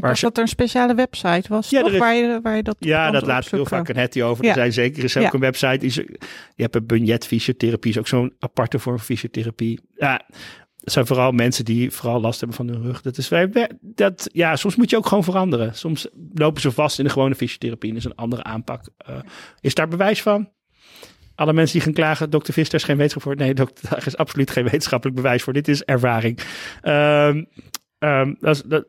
[0.00, 1.92] Maar ze- dat er een speciale website was, Ja, toch?
[1.92, 4.44] is- waar, je, waar je dat Ja, dat laat ik heel vaak een hetty over.
[4.44, 4.50] Ja.
[4.50, 5.32] Er zijn zeker is ook Ja.
[5.32, 5.76] een website.
[5.78, 6.04] Die ze,
[6.56, 9.80] je hebt een budgetfysiotherapie, is ook zo'n aparte vorm van fysiotherapie.
[9.96, 10.20] Ja,
[10.80, 13.02] het zijn vooral mensen die vooral last hebben van hun rug.
[13.02, 15.74] Dat is wij, dat, ja, soms moet je ook gewoon veranderen.
[15.74, 17.94] Soms lopen ze vast in de gewone fysiotherapie.
[17.94, 18.84] Is een andere aanpak.
[18.96, 19.14] Eh,
[19.60, 20.50] is daar bewijs van?
[21.34, 23.36] Alle mensen die gaan klagen, dokter Visser is geen wetenschap voor.
[23.36, 25.52] Nee, dokter, daar is absoluut geen wetenschappelijk bewijs voor.
[25.52, 26.40] Dit is ervaring.
[28.40, 28.84] Is, dat,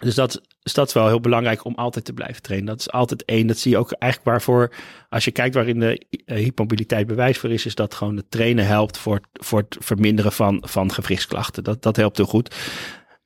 [0.00, 2.68] dus dat, is dat wel heel belangrijk om altijd te blijven trainen.
[2.68, 3.46] Dat is altijd één.
[3.46, 4.72] Dat zie je ook eigenlijk waarvoor,
[5.08, 8.66] als je kijkt waarin de eh, hypermobiliteit bewijs voor is, is dat gewoon het trainen
[8.66, 11.64] helpt voor, voor het verminderen van, van gewrichtsklachten.
[11.64, 12.54] Dat, dat helpt heel goed.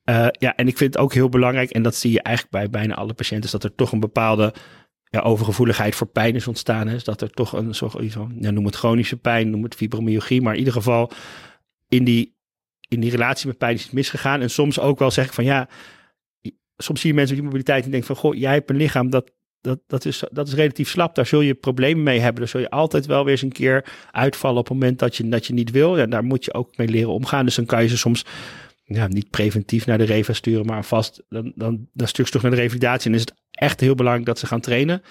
[0.03, 2.69] Eh, ja, en ik vind het ook heel belangrijk, en dat zie je eigenlijk bij
[2.69, 4.53] bijna alle patiënten, is dat er toch een bepaalde
[5.03, 6.87] ja, overgevoeligheid voor pijn is ontstaan.
[6.87, 10.53] Is dat er toch een soort, ja, noem het chronische pijn, noem het fibromyalgie, maar
[10.53, 11.11] in ieder geval
[11.87, 12.35] in die,
[12.87, 14.41] in die relatie met pijn is het misgegaan.
[14.41, 15.67] En soms ook wel zeg ik van ja,
[16.77, 19.31] soms zie je mensen met mobiliteit die denken van, goh, jij hebt een lichaam dat,
[19.61, 21.15] dat, dat, is, dat is relatief slap.
[21.15, 22.39] Daar zul je problemen mee hebben.
[22.39, 25.29] Daar zul je altijd wel weer eens een keer uitvallen op het moment dat je,
[25.29, 25.97] dat je niet wil.
[25.97, 27.45] Ja, daar moet je ook mee leren omgaan.
[27.45, 28.25] Dus dan kan je ze soms
[28.83, 32.51] ja, niet preventief naar de reva sturen, maar vast, dan, dan, dan ze toch naar
[32.51, 33.09] de revalidatie.
[33.09, 35.01] En is het echt heel belangrijk dat ze gaan trainen.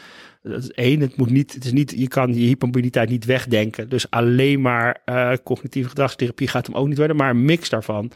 [0.42, 3.88] Dat is één, het moet niet, het is niet, je kan je hypermobiliteit niet wegdenken.
[3.88, 7.16] Dus alleen maar eh, cognitieve gedragstherapie gaat hem ook niet worden.
[7.16, 8.10] Maar een mix daarvan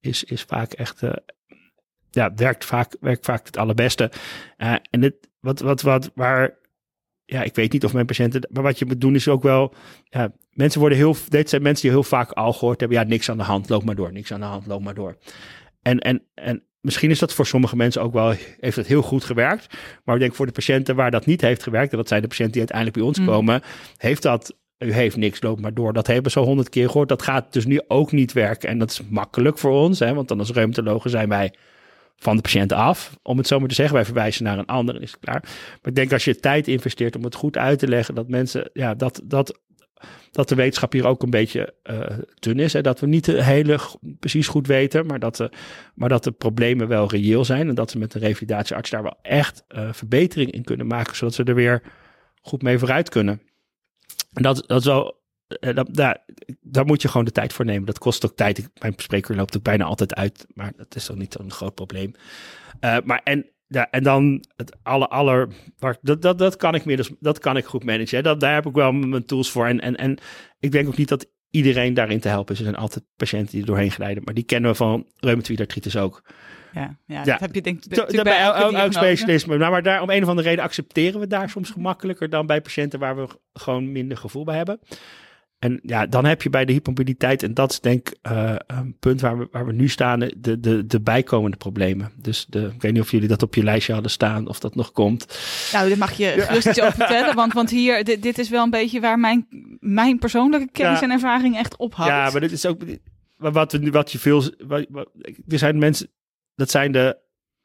[0.00, 1.10] is, is vaak echt, eh,
[2.14, 4.10] ja, werkt vaak, werkt vaak het allerbeste.
[4.56, 6.58] Eh, en dit, wat, wat, wat, waar,
[7.24, 9.74] ja, ik weet niet of mijn patiënten, maar wat je moet doen is ook wel,
[10.04, 13.30] ja, mensen worden heel, dit zijn mensen die heel vaak al gehoord hebben, ja, niks
[13.30, 15.16] aan de hand, loop maar door, niks aan de hand, loop maar door.
[15.82, 19.24] En, en, en misschien is dat voor sommige mensen ook wel, heeft het heel goed
[19.24, 19.66] gewerkt.
[20.04, 22.28] Maar ik denk voor de patiënten waar dat niet heeft gewerkt, en dat zijn de
[22.28, 23.26] patiënten die uiteindelijk bij ons Mm.
[23.26, 23.62] komen,
[23.96, 25.92] heeft dat, u heeft niks, loop maar door.
[25.92, 27.08] Dat hebben ze al honderd keer gehoord.
[27.08, 28.68] Dat gaat dus nu ook niet werken.
[28.68, 31.54] En dat is makkelijk voor ons, hè, want dan als reumatologen zijn wij
[32.22, 33.94] van de patiënt af, om het zo maar te zeggen.
[33.94, 35.40] Wij verwijzen naar een ander is klaar.
[35.42, 38.70] Maar ik denk als je tijd investeert om het goed uit te leggen, dat mensen,
[38.72, 39.60] ja, dat, dat,
[40.30, 42.72] dat de wetenschap hier ook een beetje eh dun is.
[42.72, 42.80] Hè?
[42.80, 43.78] Dat we niet de hele
[44.18, 45.50] precies goed weten, maar dat, de,
[45.94, 47.68] maar dat de problemen wel reëel zijn.
[47.68, 51.34] En dat we met de revalidatiearts daar wel echt eh, verbetering in kunnen maken, zodat
[51.34, 51.82] ze er weer
[52.40, 53.42] goed mee vooruit kunnen.
[54.32, 55.20] En dat, dat is wel.
[55.60, 56.18] Dat, daar,
[56.60, 57.86] daar moet je gewoon de tijd voor nemen.
[57.86, 58.58] Dat kost ook tijd.
[58.58, 60.46] Ik, mijn spreker loopt ook bijna altijd uit.
[60.54, 62.14] Maar dat is toch niet zo'n groot probleem.
[62.80, 65.48] Eh, maar en, ja, en dan het aller, aller
[66.00, 68.16] dat, dat, dat kan ik meer, dus dat kan ik goed managen.
[68.16, 68.22] hè.
[68.22, 69.66] Dat, daar heb ik wel mijn tools voor.
[69.66, 70.18] En, en, en
[70.60, 72.58] ik denk ook niet dat iedereen daarin te helpen is.
[72.58, 74.22] Er zijn altijd patiënten die er doorheen glijden.
[74.24, 76.22] Maar die kennen we van reumatoïde artritis ook.
[76.72, 77.24] Ja, ja, Ja.
[77.24, 79.56] dat heb je denk ik bij elk, specialisme.
[79.56, 82.60] Nou, maar daar, om een of andere reden accepteren we daar soms gemakkelijker dan bij
[82.60, 84.80] patiënten waar we gewoon minder gevoel bij hebben.
[85.62, 88.96] En ja, dan heb je bij de hypermobiliteit, en dat is denk ik eh, een
[89.00, 92.12] punt waar we, waar we nu staan, de, de, de bijkomende problemen.
[92.16, 94.74] Dus de, ik weet niet of jullie dat op je lijstje hadden staan, of dat
[94.74, 95.38] nog komt.
[95.72, 97.34] Nou, daar mag je gerust iets over vertellen.
[97.34, 99.46] Want, want hier, dit, dit is wel een beetje waar mijn,
[99.80, 101.04] mijn persoonlijke kennis Ja.
[101.06, 102.10] en ervaring echt ophoudt.
[102.10, 102.80] Ja, maar dit is ook
[103.36, 104.42] maar wat, we, nu- wat je veel.
[104.66, 105.10] Wat, wat-
[105.48, 106.08] er zijn mensen,
[106.54, 107.16] dat zijn de.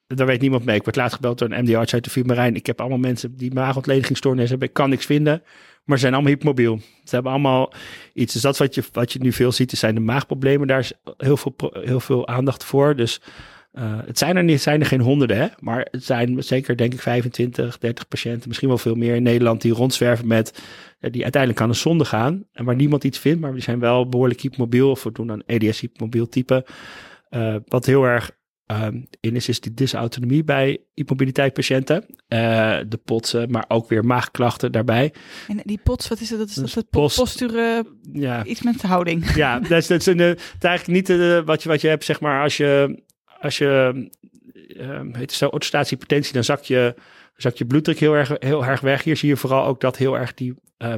[0.08, 0.76] Daar weet niemand mee.
[0.76, 2.56] Ik word laatst gebeld door een MD-arts uit de Vuurmarijn.
[2.56, 4.68] Ik heb allemaal mensen die maagontledigingstoornis hebben.
[4.68, 5.44] Ik kan niks vinden,
[5.88, 6.80] maar zijn allemaal hypermobiel.
[7.04, 7.74] Ze hebben allemaal
[8.14, 8.34] iets.
[8.34, 10.68] Dus dat is wat je, wat je nu veel ziet, zijn de maagproblemen.
[10.68, 12.96] Daar is heel veel, heel veel aandacht voor.
[12.96, 13.22] Dus
[13.74, 15.48] Uh, het zijn er, niet, zijn er geen honderden, hè?
[15.60, 19.62] maar het zijn zeker denk ik 25, 30 patiënten, misschien wel veel meer in Nederland
[19.62, 20.64] die rondzwerven met,
[21.00, 24.10] die uiteindelijk aan de zonde gaan en waar niemand iets vindt, maar die zijn wel
[24.10, 26.66] behoorlijk hypermobiel of we doen een EDS hypermobiel type.
[27.30, 28.32] Uh, wat heel erg
[28.68, 32.06] um, in is, die dysautonomie bij hypermobiliteitspatiënten.
[32.90, 35.14] de potsen, maar ook weer maagklachten daarbij.
[35.48, 36.40] En die pots, wat is het?
[36.40, 38.46] Dat is dat het post, posturen, ja.
[38.46, 39.26] iets met de houding.
[39.36, 42.04] Ja, dat is, dat is, een, het is eigenlijk niet wat, je, wat je hebt,
[42.04, 43.06] zeg maar, als je
[43.40, 43.94] als je
[44.68, 46.96] uh, heet het zo, autostaatiehypertensie, dan zakt je,
[47.36, 49.04] zakt je bloeddruk heel erg, heel erg weg.
[49.04, 50.94] Hier zie je vooral ook dat heel erg die, uh,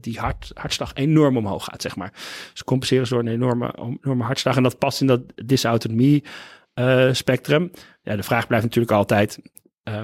[0.00, 2.12] die hart, hartslag enorm omhoog gaat, zeg maar.
[2.52, 4.56] Dus compenseren ze door een enorme, enorme hartslag.
[4.56, 6.30] En dat past in dat dysautonomie uh,
[7.12, 7.70] spectrum.
[8.02, 9.38] Ja, de vraag blijft natuurlijk altijd...
[9.88, 10.02] Uh,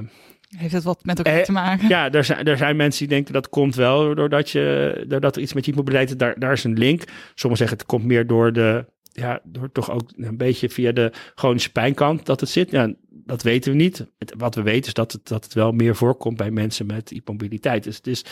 [0.56, 1.88] heeft het wat met elkaar te maken?
[1.88, 5.42] Ja, er zijn, er zijn mensen die denken dat komt wel doordat, je, doordat er
[5.42, 7.02] iets met je mobiliteit daar, daar is een link.
[7.34, 11.12] Sommigen zeggen het komt meer door de ja, door toch ook een beetje via de
[11.34, 12.70] chronische pijnkant dat het zit.
[12.70, 14.06] Ja, dat weten we niet.
[14.18, 17.10] Het, wat we weten is dat het, dat het wel meer voorkomt bij mensen met
[17.10, 17.84] immobiliteit.
[17.84, 18.24] Dus het is,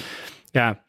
[0.51, 0.84] ja,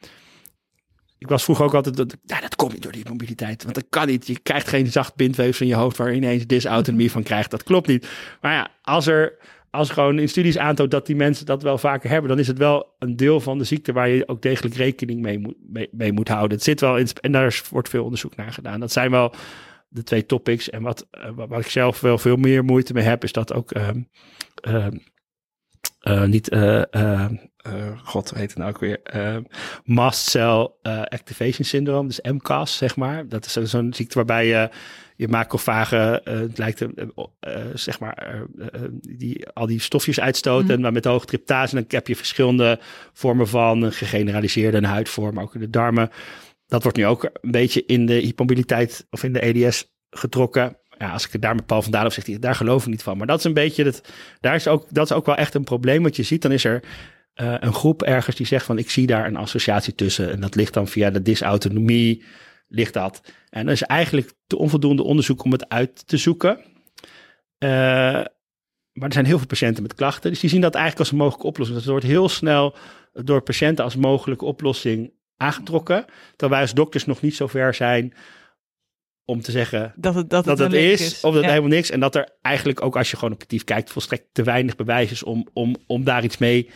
[1.17, 3.63] ik was vroeger ook altijd, dat, ja, dat komt niet door die mobiliteit.
[3.63, 4.27] Want dat kan niet.
[4.27, 7.51] Je krijgt geen zacht bindweefsel in je hoofd waar je ineens dysautonomie van krijgt.
[7.51, 8.09] Dat klopt niet.
[8.41, 9.37] Maar ja, als er,
[9.71, 12.57] als gewoon in studies aantoont dat die mensen dat wel vaker hebben, dan is het
[12.57, 16.11] wel een deel van de ziekte waar je ook degelijk rekening mee moet, mee, mee
[16.11, 16.51] moet houden.
[16.57, 18.79] Het zit wel in, en daar wordt veel onderzoek naar gedaan.
[18.79, 19.33] Dat zijn wel
[19.89, 20.69] de twee topics.
[20.69, 23.75] En wat, uh, wat ik zelf wel veel meer moeite mee heb, is dat ook
[23.75, 23.89] uh,
[26.03, 26.49] uh, niet,
[28.03, 28.99] god weet het nou ook weer,
[29.83, 30.69] mast cell
[31.03, 33.27] activation syndrome, dus MCAS zeg maar.
[33.27, 34.69] Dat is zo'n ziekte waarbij je
[35.15, 36.85] je macrofagen, het lijkt
[37.73, 38.43] zeg maar,
[39.01, 40.81] die, al die stofjes uitstoten, mm.
[40.81, 41.75] maar met hoge tryptase.
[41.75, 42.79] dan heb je verschillende
[43.13, 46.09] vormen van een gegeneraliseerde een huidvorm, ook in de darmen
[46.67, 50.77] dat wordt nu ook een beetje in de hypermobiliteit of in de EDS getrokken.
[50.97, 53.03] Ja, als ik het daar met Paul van Dalen zeg, hij, daar geloof ik niet
[53.03, 53.17] van.
[53.17, 55.63] Maar dat is een beetje, het, daar is ook, dat is ook wel echt een
[55.63, 56.03] probleem.
[56.03, 56.83] Wat je ziet, dan is er
[57.41, 60.31] uh, een groep ergens die zegt van, ik zie daar een associatie tussen.
[60.31, 62.23] En dat ligt dan via de dysautonomie,
[62.67, 63.21] ligt dat.
[63.49, 66.57] En er is eigenlijk te onvoldoende onderzoek om het uit te zoeken.
[67.59, 67.69] Uh,
[68.91, 70.31] maar er zijn heel veel patiënten met klachten.
[70.31, 71.77] Dus die zien dat eigenlijk als een mogelijke oplossing.
[71.79, 72.75] Dat wordt heel snel
[73.13, 76.05] door patiënten als mogelijke oplossing aangetrokken.
[76.29, 78.13] Terwijl wij als dokters nog niet zo ver zijn
[79.25, 81.89] om te zeggen dat het, dat dat het, is, is, of dat helemaal niks.
[81.89, 85.23] En dat er eigenlijk ook als je gewoon objectief kijkt, volstrekt te weinig bewijs is
[85.23, 86.69] om, om, om daar iets mee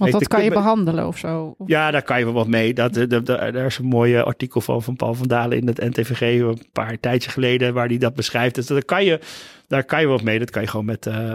[0.00, 1.54] want dat kan je behandelen of zo?
[1.66, 2.74] Ja, daar kan je wel wat mee.
[2.74, 6.40] Dat, dat, er is een mooi artikel van, van Paul van Dalen in het NTVG
[6.40, 8.54] een paar tijdjes geleden waar hij dat beschrijft.
[8.54, 9.20] Dus daar kan je,
[9.66, 10.38] daar kan je wat mee.
[10.38, 11.34] Dat kan je gewoon met, uh, uh,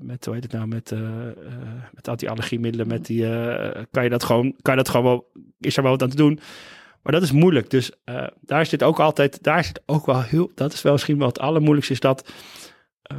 [0.00, 1.00] met hoe heet het nou, met, uh,
[1.92, 3.26] met anti-allergiemiddelen, met die,
[3.90, 6.16] kan je dat gewoon, kan je dat gewoon wel, is er wel wat aan te
[6.16, 6.40] doen.
[7.02, 7.70] Maar dat is moeilijk.
[7.70, 7.92] Dus
[8.40, 11.38] daar zit ook altijd, daar zit ook wel heel, dat is wel misschien wel het
[11.38, 12.32] allermoeilijkste, is dat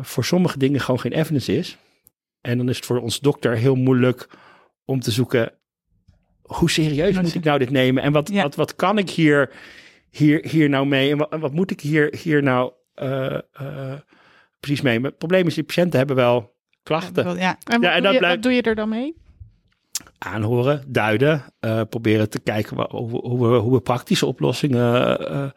[0.01, 1.77] voor sommige dingen gewoon geen evidence is.
[2.45, 4.27] En dan is het voor ons dokter heel moeilijk
[4.85, 5.51] om te zoeken,
[6.41, 8.03] hoe serieus moet ik nou dit nemen?
[8.03, 9.51] En wat, wat, wat kan ik hier,
[10.09, 11.11] hier, hier nou mee?
[11.11, 13.93] En wat, wat moet ik hier, hier nou uh, uh,
[14.59, 14.99] precies mee?
[14.99, 17.37] Maar het probleem is, die patiënten hebben wel klachten.
[17.37, 19.15] Ja, En, wat, ja, en doe, je, wat doe je er dan mee?
[20.17, 25.53] Aanhoren, duiden, uh, proberen te kijken hoe, hoe, we, hoe we praktische oplossingen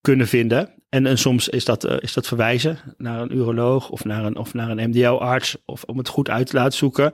[0.00, 0.70] kunnen vinden.
[0.88, 4.36] En, en soms is dat, uh, is dat verwijzen naar een uroloog of naar een,
[4.36, 5.56] of naar een MDO-arts.
[5.64, 7.12] Of om het goed uit te laten zoeken.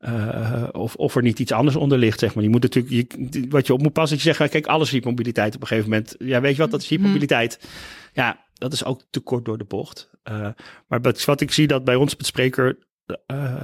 [0.00, 2.44] Uh, of, of er niet iets anders onder ligt, zeg maar.
[2.44, 4.92] Je moet natuurlijk, je, wat je op moet passen, dat je zegt, kijk, alles is
[4.92, 6.14] hypermobiliteit op een gegeven moment.
[6.18, 6.94] Ja, weet je wat, dat is mhm.
[6.94, 7.68] hypermobiliteit.
[8.12, 10.10] Ja, dat is ook te kort door de bocht.
[10.30, 10.48] Uh,
[10.86, 12.78] maar wat ik zie dat bij ons met spreker,
[13.26, 13.62] uh,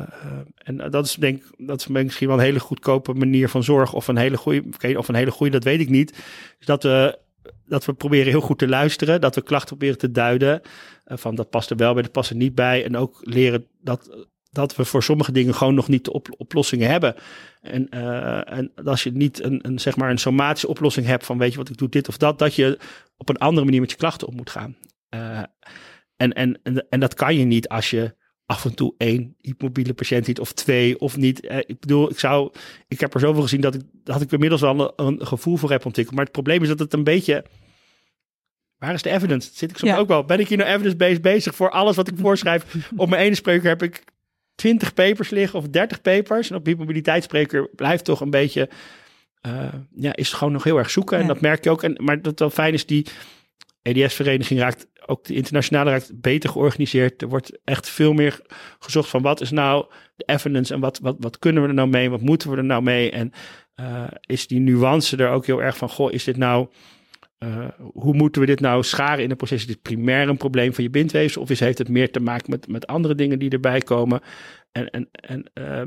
[0.56, 4.08] en dat is denk dat is misschien wel een hele goedkope manier van zorg, of
[4.08, 6.10] een hele goede, of een hele goede, dat weet ik niet.
[6.58, 7.18] Is dat we
[7.66, 9.20] dat we proberen heel goed te luisteren.
[9.20, 10.60] Dat we klachten proberen te duiden.
[11.06, 12.84] Uh, van dat past er wel bij, dat past er niet bij.
[12.84, 16.90] En ook leren dat, dat we voor sommige dingen gewoon nog niet de op, oplossingen
[16.90, 17.14] hebben.
[17.60, 21.38] En, uh, en als je niet een, een, zeg maar een somatische oplossing hebt van
[21.38, 22.38] weet je wat, ik doe dit of dat.
[22.38, 22.78] Dat je
[23.16, 24.76] op een andere manier met je klachten op moet gaan.
[25.14, 25.42] Uh,
[26.16, 28.14] en, en, en, en dat kan je niet als je
[28.46, 31.46] af en toe één hypermobiele patiënt ziet of twee of niet.
[31.46, 32.52] Eh, ik bedoel, ik zou,
[32.88, 35.84] ik heb er zoveel gezien dat ik, dat ik inmiddels wel een, gevoel voor heb
[35.84, 36.16] ontwikkeld.
[36.16, 37.44] Maar het probleem is dat het een beetje,
[38.78, 39.50] waar is de evidence?
[39.52, 42.14] Zit ik soms ook wel, ben ik hier nou evidence-based bezig voor alles wat ik
[42.18, 42.64] voorschrijf?
[42.96, 44.04] op mijn ene spreker heb ik
[44.54, 46.50] 20 papers liggen of 30 papers.
[46.50, 48.68] En op hypermobiliteitsspreker blijft toch een beetje,
[49.46, 51.18] uh, ja, is het gewoon nog heel erg zoeken.
[51.18, 51.82] En dat merk je ook.
[51.82, 53.06] En, maar dat wel fijn is, die
[53.86, 57.22] EDS-vereniging raakt ook de internationale raakt beter georganiseerd.
[57.22, 58.40] Er wordt echt veel meer
[58.78, 61.88] gezocht van wat is nou de evidence en wat, wat, wat kunnen we er nou
[61.88, 63.10] mee, wat moeten we er nou mee?
[63.10, 63.32] En
[63.80, 66.68] uh, is die nuance er ook heel erg van, goh, is dit nou
[67.38, 69.60] eh, hoe moeten we dit nou scharen in een proces?
[69.60, 71.42] Is dit primair een probleem van je bindweefsel?
[71.42, 74.20] Of is, heeft het meer te maken met, met andere dingen die erbij komen?
[74.72, 75.80] En, en, en, uh,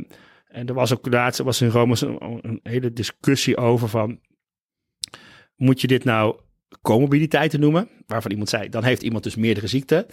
[0.48, 4.20] en er was ook laatst, was in Rome een, een, hele discussie over van,
[5.56, 6.40] moet je dit nou
[6.82, 7.90] comorbiditeiten noemen?
[8.08, 10.06] Waarvan iemand zei, dan heeft iemand dus meerdere ziekten.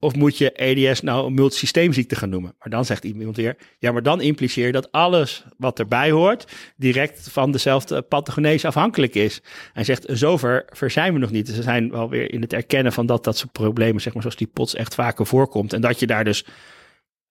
[0.00, 2.54] Of moet je EDS nou een multisysteemziekte gaan noemen?
[2.58, 6.52] Maar dan zegt iemand weer, ja, maar dan impliceer je dat alles wat erbij hoort,
[6.76, 9.42] direct van dezelfde pathogenese afhankelijk is.
[9.72, 11.46] En zegt, zover ver zijn we nog niet.
[11.46, 14.22] Dus we zijn wel weer in het erkennen van dat dat soort problemen, zeg maar,
[14.22, 15.72] zoals die pots echt vaker voorkomt.
[15.72, 16.46] En dat je daar dus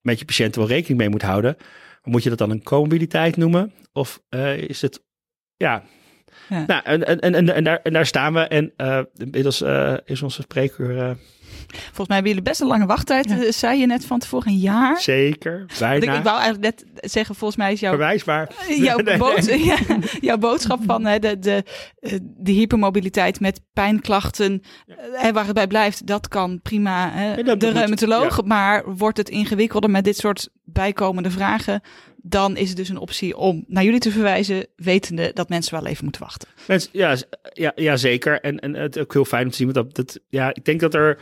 [0.02, 1.58] met je patiënten wel rekening mee moet houden.
[2.04, 3.74] Moet je dat dan een comorbiditeit noemen?
[3.94, 5.04] Of uh, is het,
[5.58, 5.84] ja.
[6.50, 8.40] Nou, en, en, en, en, daar, en daar staan we.
[8.40, 11.18] En uh, inmiddels uh, is onze spreker
[11.68, 13.52] Volgens mij hebben jullie best een lange wachttijd, ja.
[13.52, 15.02] zei je net van tevoren, een jaar.
[15.02, 16.18] Zeker, bijna.
[16.18, 17.90] Ik, wou eigenlijk net zeggen, volgens mij is jouw...
[17.90, 18.50] Verwijsbaar.
[18.78, 19.66] Jouw, nee, bood, nee.
[19.66, 19.78] Ja,
[20.22, 21.64] jouw boodschap van hè, de, de,
[22.20, 24.62] de hypermobiliteit met pijnklachten,
[25.22, 25.32] ja.
[25.32, 28.44] waar het bij blijft, dat kan prima hè, dat de reumatoloog.
[28.44, 31.82] Maar wordt het ingewikkelder met dit soort bijkomende vragen,
[32.30, 35.86] dan is het dus een optie om naar jullie te verwijzen, wetende dat mensen wel
[35.86, 36.48] even moeten wachten.
[36.68, 37.16] Mensen, ja,
[37.54, 38.42] ja, ja, zeker.
[38.42, 40.80] En, en het is ook heel fijn om te zien dat, dat ja, ik denk
[40.80, 41.22] dat er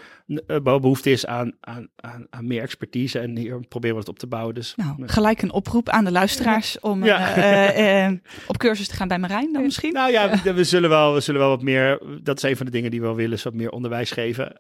[0.64, 4.28] behoefte is aan, aan, aan, aan, meer expertise en hier proberen we het op te
[4.28, 4.56] bouwen.
[4.56, 7.38] Dus nou, gelijk een oproep aan de luisteraars om ja.
[7.38, 8.18] uh, uh,
[8.48, 9.94] op cursus te gaan bij Marijn dan misschien?
[9.94, 12.72] Nou ja, we zullen wel, we zullen wel wat meer, dat is een van de
[12.72, 14.56] dingen die we wel willen, is wat meer onderwijs geven.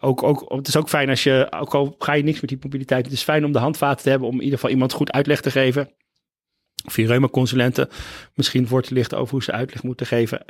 [0.00, 2.58] Ook, ook, het is ook fijn als je, ook al ga je niks met die
[2.62, 5.12] mobiliteit, het is fijn om de handvaten te hebben om in ieder geval iemand goed
[5.12, 5.90] uitleg te geven.
[6.84, 7.88] Of je reumaconsulenten
[8.34, 10.44] misschien voor te lichten over hoe ze uitleg moeten geven.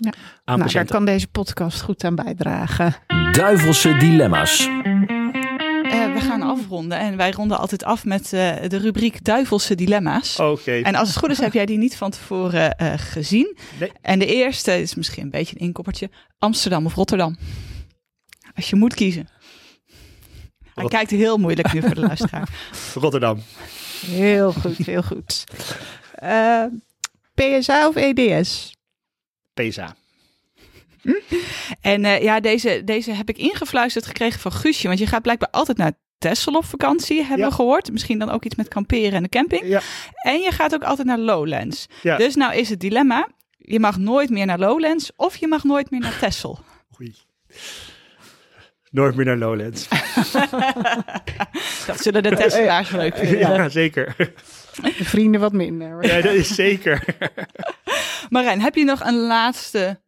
[0.00, 0.12] Ja.
[0.44, 2.94] aan nou, daar kan deze podcast goed aan bijdragen.
[3.32, 4.66] Duivelse dilemma's.
[4.66, 8.30] Uh, we gaan afronden en wij ronden altijd af met uh,
[8.68, 10.38] de rubriek Duivelse dilemma's.
[10.38, 10.50] Oké.
[10.50, 10.82] Okay.
[10.82, 13.56] En als het goed is, heb jij die niet van tevoren uh, gezien.
[13.80, 13.92] Nee.
[14.00, 17.36] En de eerste is misschien een beetje een inkoppertje: Amsterdam of Rotterdam?
[18.54, 19.28] Als je moet kiezen.
[20.74, 22.48] Hij Rot kijkt heel moeilijk nu voor de luisteraar.
[22.94, 23.42] Rotterdam.
[24.06, 25.44] Heel goed, heel goed.
[26.22, 26.64] Uh,
[27.34, 28.77] PSA of EDS?
[31.02, 31.12] Hm?
[31.80, 34.86] En uh, ja, deze, deze heb ik ingefluisterd gekregen van Guusje.
[34.86, 37.48] Want je gaat blijkbaar altijd naar Texel op vakantie, hebben Ja.
[37.48, 37.92] we gehoord.
[37.92, 39.62] Misschien dan ook iets met kamperen en de camping.
[39.64, 39.80] Ja.
[40.22, 41.86] En je gaat ook altijd naar Lowlands.
[42.02, 42.16] Ja.
[42.16, 43.28] Dus nou is het dilemma.
[43.58, 46.58] Je mag nooit meer naar Lowlands of je mag nooit meer naar Texel.
[47.00, 47.14] Oei.
[48.90, 49.88] Nooit meer naar Lowlands.
[51.86, 53.38] Dat zullen de Tesselaars leuk vinden.
[53.38, 54.14] ja, zeker.
[54.82, 56.06] De vrienden wat minder.
[56.06, 57.04] Ja, dat is zeker.
[58.28, 60.00] Marijn, heb je nog een laatste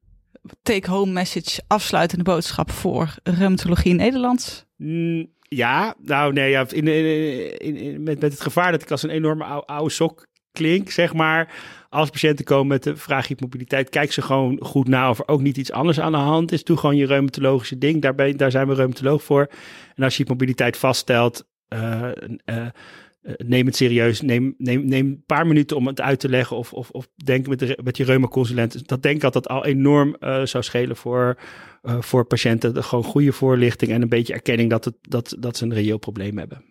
[0.63, 4.67] take-home message, afsluitende boodschap voor reumatologie in Nederland?
[4.77, 9.11] Mm, ja, nou nee, ja, in, in, met, met het gevaar dat ik als een
[9.11, 11.55] enorme oude, sok klink, zeg maar.
[11.89, 15.41] Als patiënten komen met de vraag hypermobiliteit, kijk ze gewoon goed na of er ook
[15.41, 16.65] niet iets anders aan de hand is.
[16.65, 19.51] Doe gewoon je reumatologische ding, daar, daar zijn we reumatoloog voor.
[19.95, 22.09] En als je hypermobiliteit vaststelt, eh,
[23.23, 24.21] eh, neem het serieus.
[24.21, 27.47] Neem, neem, neem een paar minuten om het uit te leggen of, of, of denk
[27.47, 28.89] met, de, met je reumaconsulent.
[28.89, 31.39] Dat denk ik dat dat al enorm eh, zou schelen voor,
[31.83, 32.75] eh, voor patiënten.
[32.75, 35.99] De- Gewoon goede voorlichting en een beetje erkenning dat, het, dat, dat ze een reëel
[35.99, 36.65] probleem hebben.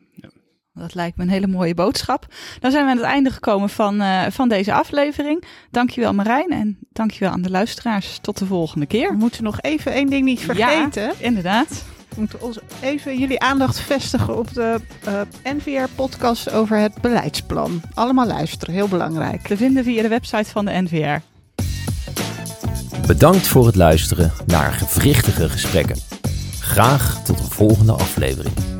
[0.73, 2.25] Dat lijkt me een hele mooie boodschap.
[2.59, 5.43] Dan zijn we aan het einde gekomen van, eh, van deze aflevering.
[5.71, 8.19] Dankjewel Marijn en dankjewel aan de luisteraars.
[8.21, 9.13] Tot de volgende We keer.
[9.13, 11.11] moeten nog even één ding niet vergeten.
[11.19, 11.85] Inderdaad.
[12.19, 17.81] We moeten ons even jullie aandacht vestigen op de eh, NVR-podcast over het beleidsplan.
[17.93, 19.41] Allemaal luisteren, heel belangrijk.
[19.41, 21.21] Te vinden via de website van de NVR.
[23.07, 25.97] Bedankt voor het luisteren naar gewrichtige gesprekken.
[26.59, 28.78] Graag tot een volgende aflevering.